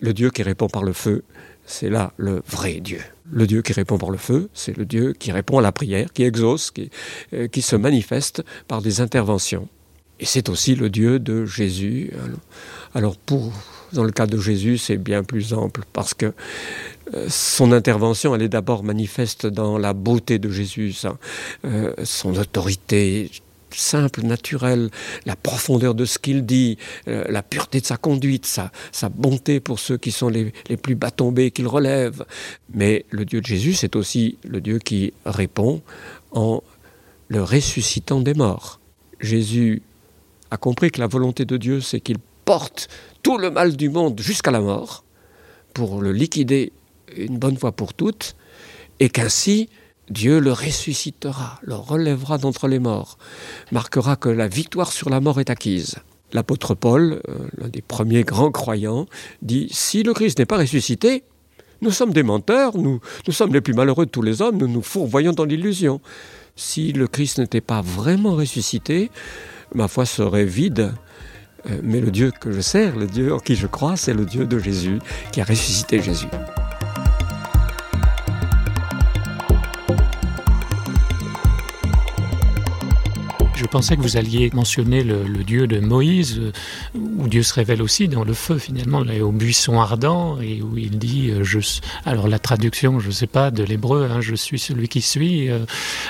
le 0.00 0.12
Dieu 0.12 0.30
qui 0.30 0.42
répond 0.42 0.68
par 0.68 0.82
le 0.82 0.92
feu, 0.92 1.24
c'est 1.66 1.90
là 1.90 2.12
le 2.16 2.42
vrai 2.48 2.80
Dieu. 2.80 3.00
Le 3.32 3.46
Dieu 3.46 3.62
qui 3.62 3.72
répond 3.72 3.96
par 3.96 4.10
le 4.10 4.18
feu, 4.18 4.48
c'est 4.54 4.76
le 4.76 4.84
Dieu 4.84 5.12
qui 5.12 5.30
répond 5.30 5.58
à 5.58 5.62
la 5.62 5.72
prière, 5.72 6.12
qui 6.12 6.24
exauce, 6.24 6.70
qui, 6.70 6.90
euh, 7.32 7.46
qui 7.46 7.62
se 7.62 7.76
manifeste 7.76 8.42
par 8.66 8.82
des 8.82 9.00
interventions. 9.00 9.68
Et 10.18 10.26
c'est 10.26 10.48
aussi 10.48 10.74
le 10.74 10.90
Dieu 10.90 11.18
de 11.18 11.46
Jésus. 11.46 12.12
Alors 12.94 13.16
pour, 13.16 13.52
dans 13.92 14.04
le 14.04 14.10
cas 14.10 14.26
de 14.26 14.38
Jésus, 14.38 14.78
c'est 14.78 14.98
bien 14.98 15.24
plus 15.24 15.54
ample 15.54 15.82
parce 15.92 16.12
que 16.12 16.32
euh, 17.14 17.26
son 17.28 17.72
intervention, 17.72 18.34
elle 18.34 18.42
est 18.42 18.48
d'abord 18.48 18.84
manifeste 18.84 19.46
dans 19.46 19.78
la 19.78 19.94
beauté 19.94 20.38
de 20.38 20.50
Jésus, 20.50 20.94
euh, 21.64 21.94
son 22.04 22.36
autorité 22.36 23.30
simple, 23.74 24.22
naturel, 24.22 24.90
la 25.26 25.36
profondeur 25.36 25.94
de 25.94 26.04
ce 26.04 26.18
qu'il 26.18 26.44
dit, 26.46 26.78
euh, 27.08 27.24
la 27.28 27.42
pureté 27.42 27.80
de 27.80 27.86
sa 27.86 27.96
conduite, 27.96 28.46
sa, 28.46 28.70
bonté 29.08 29.60
pour 29.60 29.78
ceux 29.78 29.96
qui 29.96 30.12
sont 30.12 30.28
les, 30.28 30.52
les 30.68 30.76
plus 30.76 30.94
bas 30.94 31.10
tombés 31.10 31.50
qu'il 31.50 31.66
relève. 31.66 32.24
Mais 32.74 33.04
le 33.10 33.24
Dieu 33.24 33.40
de 33.40 33.46
Jésus, 33.46 33.74
c'est 33.74 33.96
aussi 33.96 34.38
le 34.44 34.60
Dieu 34.60 34.78
qui 34.78 35.12
répond 35.24 35.82
en 36.32 36.62
le 37.28 37.42
ressuscitant 37.42 38.20
des 38.20 38.34
morts. 38.34 38.80
Jésus 39.20 39.82
a 40.50 40.56
compris 40.56 40.90
que 40.90 41.00
la 41.00 41.06
volonté 41.06 41.44
de 41.44 41.56
Dieu, 41.56 41.80
c'est 41.80 42.00
qu'il 42.00 42.18
porte 42.44 42.88
tout 43.22 43.38
le 43.38 43.50
mal 43.50 43.76
du 43.76 43.88
monde 43.88 44.20
jusqu'à 44.20 44.50
la 44.50 44.60
mort 44.60 45.04
pour 45.72 46.00
le 46.02 46.12
liquider 46.12 46.72
une 47.16 47.38
bonne 47.38 47.56
fois 47.56 47.72
pour 47.72 47.94
toutes, 47.94 48.36
et 48.98 49.08
qu'ainsi, 49.08 49.68
Dieu 50.10 50.40
le 50.40 50.52
ressuscitera, 50.52 51.60
le 51.62 51.76
relèvera 51.76 52.38
d'entre 52.38 52.66
les 52.66 52.80
morts, 52.80 53.16
marquera 53.70 54.16
que 54.16 54.28
la 54.28 54.48
victoire 54.48 54.92
sur 54.92 55.08
la 55.08 55.20
mort 55.20 55.40
est 55.40 55.50
acquise. 55.50 55.96
L'apôtre 56.32 56.74
Paul, 56.74 57.20
euh, 57.28 57.38
l'un 57.56 57.68
des 57.68 57.82
premiers 57.82 58.24
grands 58.24 58.50
croyants, 58.50 59.06
dit 59.42 59.68
si 59.70 60.02
le 60.02 60.12
Christ 60.12 60.38
n'est 60.38 60.46
pas 60.46 60.58
ressuscité, 60.58 61.24
nous 61.80 61.90
sommes 61.90 62.12
des 62.12 62.22
menteurs, 62.22 62.76
nous, 62.76 63.00
sommes 63.30 63.54
les 63.54 63.60
plus 63.60 63.72
malheureux 63.72 64.04
de 64.04 64.10
tous 64.10 64.22
les 64.22 64.42
hommes, 64.42 64.58
nous 64.58 64.68
nous 64.68 64.82
fourvoyons 64.82 65.32
dans 65.32 65.44
l'illusion. 65.44 66.00
Si 66.54 66.92
le 66.92 67.06
Christ 67.06 67.38
n'était 67.38 67.62
pas 67.62 67.80
vraiment 67.80 68.34
ressuscité, 68.34 69.10
ma 69.74 69.88
foi 69.88 70.04
serait 70.04 70.44
vide. 70.44 70.92
Euh, 71.70 71.80
mais 71.82 72.00
le 72.00 72.10
Dieu 72.10 72.32
que 72.38 72.52
je 72.52 72.60
sers, 72.60 72.96
le 72.96 73.06
Dieu 73.06 73.32
en 73.32 73.38
qui 73.38 73.54
je 73.54 73.66
crois, 73.66 73.96
c'est 73.96 74.14
le 74.14 74.26
Dieu 74.26 74.44
de 74.44 74.58
Jésus 74.58 74.98
qui 75.32 75.40
a 75.40 75.44
ressuscité 75.44 76.02
Jésus. 76.02 76.28
Pensais 83.70 83.96
que 83.96 84.02
vous 84.02 84.16
alliez 84.16 84.50
mentionner 84.52 85.02
le, 85.04 85.22
le 85.24 85.44
Dieu 85.44 85.66
de 85.66 85.80
Moïse, 85.80 86.38
euh, 86.38 86.52
où 86.94 87.28
Dieu 87.28 87.42
se 87.42 87.54
révèle 87.54 87.82
aussi 87.82 88.08
dans 88.08 88.24
le 88.24 88.34
feu 88.34 88.58
finalement, 88.58 89.02
là, 89.04 89.14
au 89.24 89.32
buisson 89.32 89.80
ardent, 89.80 90.40
et 90.40 90.60
où 90.62 90.76
il 90.76 90.98
dit, 90.98 91.30
euh, 91.30 91.44
je, 91.44 91.58
alors 92.04 92.28
la 92.28 92.38
traduction, 92.38 93.00
je 93.00 93.08
ne 93.08 93.12
sais 93.12 93.26
pas, 93.26 93.50
de 93.50 93.62
l'hébreu, 93.62 94.08
hein, 94.10 94.20
je 94.20 94.34
suis 94.34 94.58
celui 94.58 94.88
qui 94.88 95.00
suis, 95.00 95.48
euh, 95.48 95.60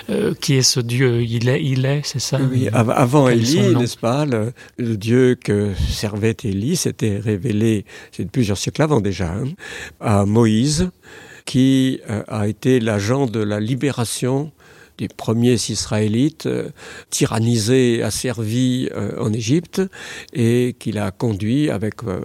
euh, 0.09 0.35
qui 0.41 0.55
est 0.55 0.63
ce 0.63 0.81
Dieu? 0.81 1.23
Il 1.23 1.49
est, 1.49 1.63
il 1.63 1.85
est, 1.87 2.03
c'est 2.05 2.21
ça? 2.21 2.39
Oui, 2.51 2.69
av 2.73 2.91
Avant 2.91 3.29
Élie, 3.29 3.75
n'est-ce 3.77 3.97
pas, 3.97 4.25
le, 4.25 4.53
le 4.79 4.97
Dieu 4.97 5.37
que 5.37 5.73
servait 5.89 6.37
Élie 6.43 6.77
s'était 6.77 7.19
révélé, 7.19 7.85
c'est 8.13 8.31
plusieurs 8.31 8.59
siècles 8.59 8.83
avant 8.83 9.01
déjà, 9.01 9.33
hein, 9.33 9.49
à 10.01 10.25
Moïse, 10.25 10.91
qui 11.45 12.01
euh, 12.09 12.23
a 12.29 12.49
été 12.49 12.81
l'agent 12.81 13.27
de 13.27 13.41
la 13.41 13.61
libération 13.61 14.53
des 15.01 15.09
premiers 15.09 15.55
israélites 15.71 16.45
euh, 16.45 16.69
tyrannisés 17.09 18.03
asservis 18.03 18.91
euh, 18.93 19.19
en 19.19 19.33
Égypte 19.33 19.81
et 20.35 20.77
qu'il 20.79 20.99
a 20.99 21.11
conduit 21.11 21.71
avec 21.71 22.05
euh, 22.05 22.21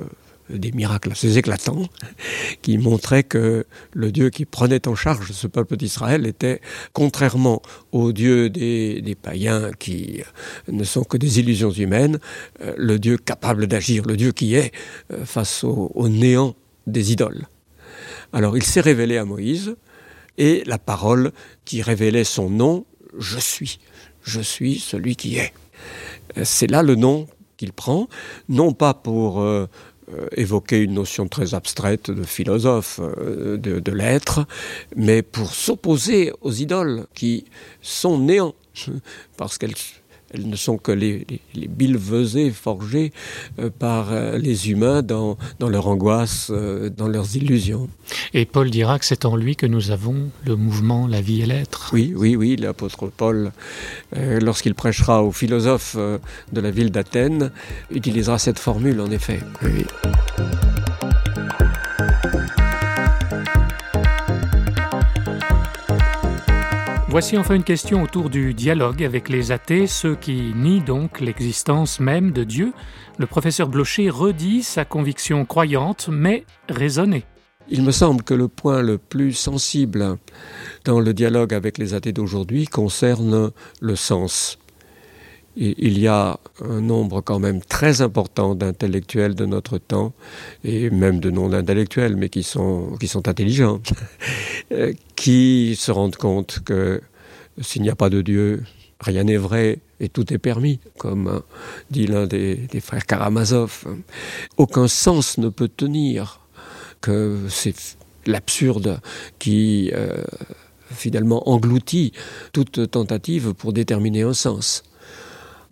des 0.50 0.74
miracles 0.74 1.14
assez 1.14 1.38
éclatants 1.38 1.88
qui 2.62 2.78
montraient 2.78 3.24
que 3.24 3.66
le 3.94 4.12
Dieu 4.12 4.30
qui 4.30 4.44
prenait 4.44 4.90
en 4.90 4.96
charge 4.96 5.32
ce 5.32 5.48
peuple 5.48 5.78
d'Israël 5.78 6.28
était 6.28 6.60
contrairement 6.92 7.62
au 7.94 8.12
Dieu 8.12 8.50
des, 8.50 9.18
païens 9.22 9.72
qui 9.80 10.22
ne 10.68 10.84
sont 10.84 11.06
que 11.06 11.16
des 11.16 11.40
illusions 11.40 11.72
humaines, 11.72 12.20
le 12.78 13.00
Dieu 13.00 13.18
capable 13.18 13.66
d'agir, 13.66 14.04
le 14.06 14.18
Dieu 14.18 14.34
qui 14.34 14.54
est 14.56 14.72
face 15.24 15.64
au 15.64 16.10
néant 16.10 16.54
des 16.86 17.12
idoles. 17.14 17.48
Alors 18.34 18.58
il 18.58 18.64
s'est 18.64 18.82
révélé 18.82 19.18
à 19.18 19.26
Moïse, 19.26 19.76
et 20.38 20.64
la 20.66 20.78
parole 20.78 21.32
qui 21.66 21.82
révélait 21.82 22.24
son 22.24 22.50
nom 22.50 22.86
je 23.18 23.40
suis. 23.40 23.80
Je 24.24 24.42
suis 24.42 24.80
celui 24.80 25.16
qui 25.16 25.38
est. 25.38 25.54
C'est 26.44 26.70
là 26.70 26.84
le 26.84 26.96
nom 26.96 27.28
qu'il 27.58 27.72
prend 27.72 28.08
non 28.50 28.74
pas 28.74 28.94
pour 28.94 29.40
euh, 29.40 29.68
évoquer 30.36 30.80
une 30.80 30.94
notion 30.96 31.28
très 31.28 31.54
abstraite 31.54 32.12
de 32.12 32.24
philosophe 32.24 33.00
euh, 33.02 33.58
de 33.58 33.92
l'être 33.92 34.46
mais 34.96 35.22
pour 35.22 35.54
s'opposer 35.54 36.34
aux 36.42 36.52
idoles 36.52 37.08
qui 37.14 37.46
sont 37.82 38.20
néants 38.20 38.56
parce 39.38 39.58
qu'elles 39.58 39.76
elles 40.36 40.50
ne 40.50 40.56
sont 40.56 40.78
que 40.78 40.92
les, 40.92 41.26
les, 41.30 41.42
les 41.54 41.68
bilvesées 41.68 42.52
forgées 42.52 43.12
euh, 43.60 43.70
par 43.70 44.12
euh, 44.12 44.38
les 44.38 44.70
humains 44.70 45.02
dans, 45.02 45.38
dans 45.60 45.70
leur 45.70 45.88
angoisse, 45.88 46.52
euh, 46.52 46.90
dans 46.90 47.08
leurs 47.08 47.36
illusions. 47.36 47.90
Et 48.34 48.46
Paul 48.46 48.70
dira 48.70 49.00
que 49.00 49.06
c'est 49.06 49.26
en 49.26 49.36
lui 49.36 49.56
que 49.56 49.66
nous 49.66 49.92
avons 49.92 50.30
le 50.46 50.56
mouvement, 50.56 51.08
la 51.08 51.22
vie 51.22 51.42
et 51.42 51.46
l'être. 51.46 51.92
Oui, 51.94 52.14
oui, 52.16 52.36
oui, 52.36 52.56
l'apôtre 52.56 53.08
Paul, 53.08 53.52
euh, 54.16 54.40
lorsqu'il 54.40 54.76
prêchera 54.76 55.24
aux 55.24 55.32
philosophes 55.32 55.96
euh, 55.98 56.18
de 56.52 56.62
la 56.62 56.72
ville 56.72 56.92
d'Athènes, 56.92 57.52
utilisera 57.92 58.38
cette 58.38 58.60
formule 58.60 59.00
en 59.00 59.12
effet. 59.12 59.40
Oui. 59.64 59.86
Voici 67.16 67.38
enfin 67.38 67.56
une 67.56 67.64
question 67.64 68.04
autour 68.04 68.30
du 68.30 68.54
dialogue 68.54 69.02
avec 69.02 69.30
les 69.30 69.54
athées, 69.54 69.88
ceux 69.88 70.18
qui 70.18 70.52
nient 70.54 70.82
donc 70.82 71.22
l'existence 71.22 72.02
même 72.02 72.34
de 72.34 72.44
Dieu. 72.44 72.74
Le 73.18 73.26
professeur 73.26 73.70
Blocher 73.70 74.10
redit 74.10 74.64
sa 74.64 74.84
conviction 74.84 75.46
croyante, 75.46 76.10
mais 76.12 76.44
raisonnée. 76.68 77.24
Il 77.70 77.84
me 77.84 77.94
semble 77.94 78.22
que 78.22 78.34
le 78.34 78.50
point 78.50 78.82
le 78.82 78.98
plus 78.98 79.32
sensible 79.32 80.18
dans 80.84 81.00
le 81.00 81.14
dialogue 81.14 81.54
avec 81.54 81.78
les 81.78 81.94
athées 81.94 82.12
d'aujourd'hui 82.12 82.66
concerne 82.66 83.52
le 83.80 83.96
sens. 83.96 84.60
Il 85.58 86.00
y 86.00 86.08
a 86.08 86.40
un 86.64 86.82
nombre 86.82 87.22
quand 87.22 87.40
même 87.40 87.62
très 87.62 88.02
important 88.02 88.56
d'intellectuels 88.56 89.36
de 89.36 89.46
notre 89.46 89.78
temps, 89.78 90.14
et 90.64 90.90
même 90.90 91.20
de 91.20 91.30
non-intellectuels, 91.30 92.16
mais 92.16 92.30
qui 92.30 92.44
sont, 92.44 92.98
intelligents, 93.26 93.82
euh, 94.72 94.94
qui 95.16 95.76
se 95.80 95.92
rendent 95.92 96.18
compte 96.18 96.60
que 96.66 97.02
s'il 97.62 97.82
n'y 97.82 97.90
a 97.90 97.96
pas 97.96 98.10
de 98.10 98.22
Dieu, 98.22 98.64
rien 99.00 99.24
n'est 99.24 99.38
vrai 99.38 99.80
et 100.02 100.10
tout 100.10 100.34
est 100.34 100.38
permis, 100.38 100.80
comme 100.98 101.42
dit 101.90 102.08
l'un 102.08 102.28
des, 102.28 102.56
des 102.56 102.82
frères 102.82 103.06
Karamazov. 103.06 103.86
Aucun 104.58 104.90
sens 104.90 105.38
ne 105.38 105.48
peut 105.48 105.70
tenir 105.70 106.42
que 107.00 107.40
c'est 107.50 107.98
l'absurde 108.26 109.00
qui 109.40 109.92
euh, 109.94 110.24
finalement 110.92 111.50
engloutit 111.50 112.12
toute 112.52 112.90
tentative 112.92 113.54
pour 113.54 113.74
déterminer 113.74 114.24
un 114.24 114.34
sens. 114.34 114.84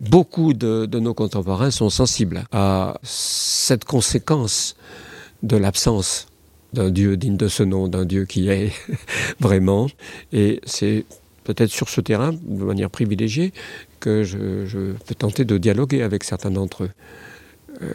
Beaucoup 0.00 0.52
de, 0.52 0.86
nos 0.98 1.14
contemporains 1.14 1.70
sont 1.70 1.90
sensibles 1.90 2.44
à 2.52 2.98
cette 3.02 3.84
conséquence 3.84 4.76
de 5.42 5.56
l'absence 5.56 6.26
d'un 6.72 6.90
Dieu 6.90 7.16
digne 7.16 7.36
de 7.36 7.48
ce 7.48 7.62
nom, 7.62 7.88
d'un 7.88 8.04
Dieu 8.04 8.24
qui 8.24 8.48
est 8.48 8.72
vraiment. 9.40 9.88
Et 10.32 10.60
c'est 10.64 11.04
peut-être 11.44 11.70
sur 11.70 11.88
ce 11.88 12.00
terrain, 12.00 12.32
de 12.32 12.64
manière 12.64 12.90
privilégiée, 12.90 13.52
que 14.00 14.24
je, 14.24 14.66
je 14.66 14.92
peux 15.06 15.14
tenter 15.14 15.44
de 15.44 15.58
dialoguer 15.58 16.02
avec 16.02 16.24
certains 16.24 16.50
d'entre 16.50 16.84
eux. 16.84 16.90
Euh, 17.82 17.92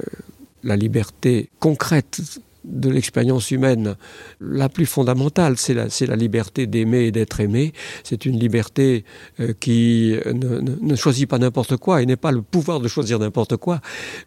la 0.64 0.76
liberté 0.76 1.50
concrète 1.60 2.22
de 2.69 2.89
l'expérience 2.89 3.51
humaine 3.51 3.95
la 4.39 4.69
plus 4.69 4.86
fondamentale, 4.86 5.58
c'est 5.58 5.73
la, 5.73 5.88
la, 6.08 6.15
liberté 6.15 6.67
d'aimer 6.67 7.05
et 7.05 7.12
d'être 7.12 7.39
aimé. 7.39 7.73
C'est 8.03 8.25
une 8.25 8.39
liberté 8.39 9.05
euh, 9.39 9.53
qui 9.60 10.15
ne, 10.25 10.60
ne, 10.60 10.75
ne, 10.79 10.95
choisit 10.95 11.29
pas 11.29 11.38
n'importe 11.38 11.77
quoi 11.77 12.01
et 12.01 12.05
n'est 12.05 12.15
pas 12.15 12.32
le 12.32 12.41
pouvoir 12.41 12.79
de 12.79 12.88
choisir 12.88 13.19
n'importe 13.19 13.58
quoi, 13.58 13.82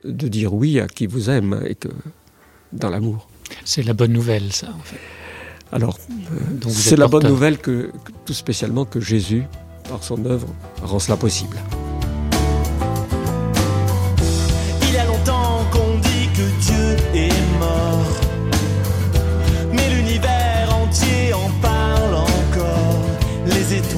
de 0.04 0.28
dire 0.28 0.54
oui 0.54 0.80
à 0.80 0.86
qui 0.86 1.06
vous 1.06 1.30
aime 1.30 1.62
et 1.66 1.74
que 1.74 1.88
dans 2.72 2.90
l'amour. 2.90 3.28
C'est 3.64 3.82
la 3.82 3.92
bonne 3.92 4.12
nouvelle, 4.12 4.52
ça, 4.52 4.68
en 4.68 4.82
fait. 4.82 4.98
Alors, 5.72 5.98
euh, 6.10 6.68
c'est 6.68 6.96
la 6.96 7.08
bonne 7.08 7.26
nouvelle 7.26 7.58
que, 7.58 7.90
que, 8.04 8.12
tout 8.26 8.34
spécialement 8.34 8.84
que 8.84 9.00
Jésus, 9.00 9.44
par 9.88 10.04
son 10.04 10.24
œuvre, 10.26 10.48
rend 10.82 10.98
cela 10.98 11.16
possible. 11.16 11.56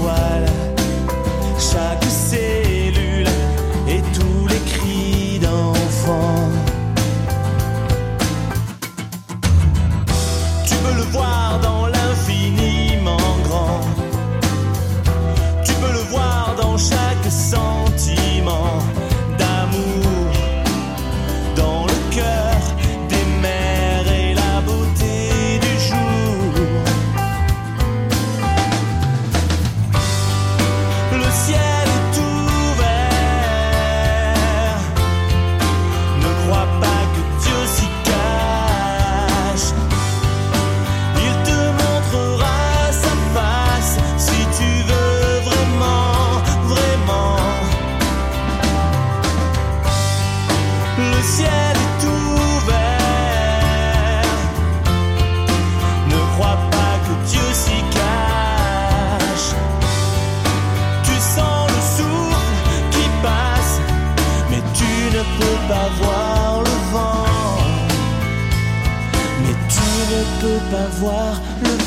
Les 0.04 0.33
pas 65.68 65.88
voir 66.00 66.62
le 66.62 66.76
vent. 66.92 67.24
Mais 69.42 69.56
tu 69.68 69.88
ne 70.12 70.20
peux 70.40 70.62
pas 70.70 70.88
voir 71.00 71.40
le 71.62 71.70
vent 71.70 71.83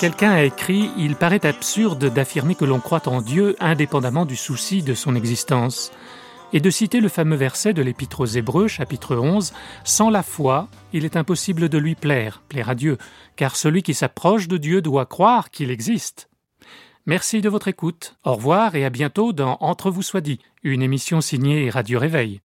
Quelqu'un 0.00 0.30
a 0.30 0.44
écrit 0.44 0.90
Il 0.96 1.14
paraît 1.14 1.44
absurde 1.44 2.06
d'affirmer 2.06 2.54
que 2.54 2.64
l'on 2.64 2.80
croit 2.80 3.06
en 3.06 3.20
Dieu 3.20 3.54
indépendamment 3.60 4.24
du 4.24 4.34
souci 4.34 4.82
de 4.82 4.94
son 4.94 5.14
existence 5.14 5.92
et 6.54 6.60
de 6.60 6.70
citer 6.70 7.00
le 7.00 7.10
fameux 7.10 7.36
verset 7.36 7.74
de 7.74 7.82
l'Épître 7.82 8.20
aux 8.20 8.24
Hébreux, 8.24 8.66
chapitre 8.66 9.14
11 9.14 9.52
Sans 9.84 10.08
la 10.08 10.22
foi, 10.22 10.68
il 10.94 11.04
est 11.04 11.16
impossible 11.16 11.68
de 11.68 11.76
lui 11.76 11.96
plaire, 11.96 12.42
plaire 12.48 12.70
à 12.70 12.74
Dieu, 12.74 12.96
car 13.36 13.56
celui 13.56 13.82
qui 13.82 13.92
s'approche 13.92 14.48
de 14.48 14.56
Dieu 14.56 14.80
doit 14.80 15.04
croire 15.04 15.50
qu'il 15.50 15.70
existe. 15.70 16.30
Merci 17.04 17.42
de 17.42 17.50
votre 17.50 17.68
écoute. 17.68 18.16
Au 18.24 18.36
revoir 18.36 18.76
et 18.76 18.86
à 18.86 18.90
bientôt 18.90 19.34
dans 19.34 19.58
Entre 19.60 19.90
vous 19.90 20.02
soit 20.02 20.22
dit, 20.22 20.40
une 20.62 20.80
émission 20.80 21.20
signée 21.20 21.68
Radio 21.68 21.98
Réveil. 21.98 22.40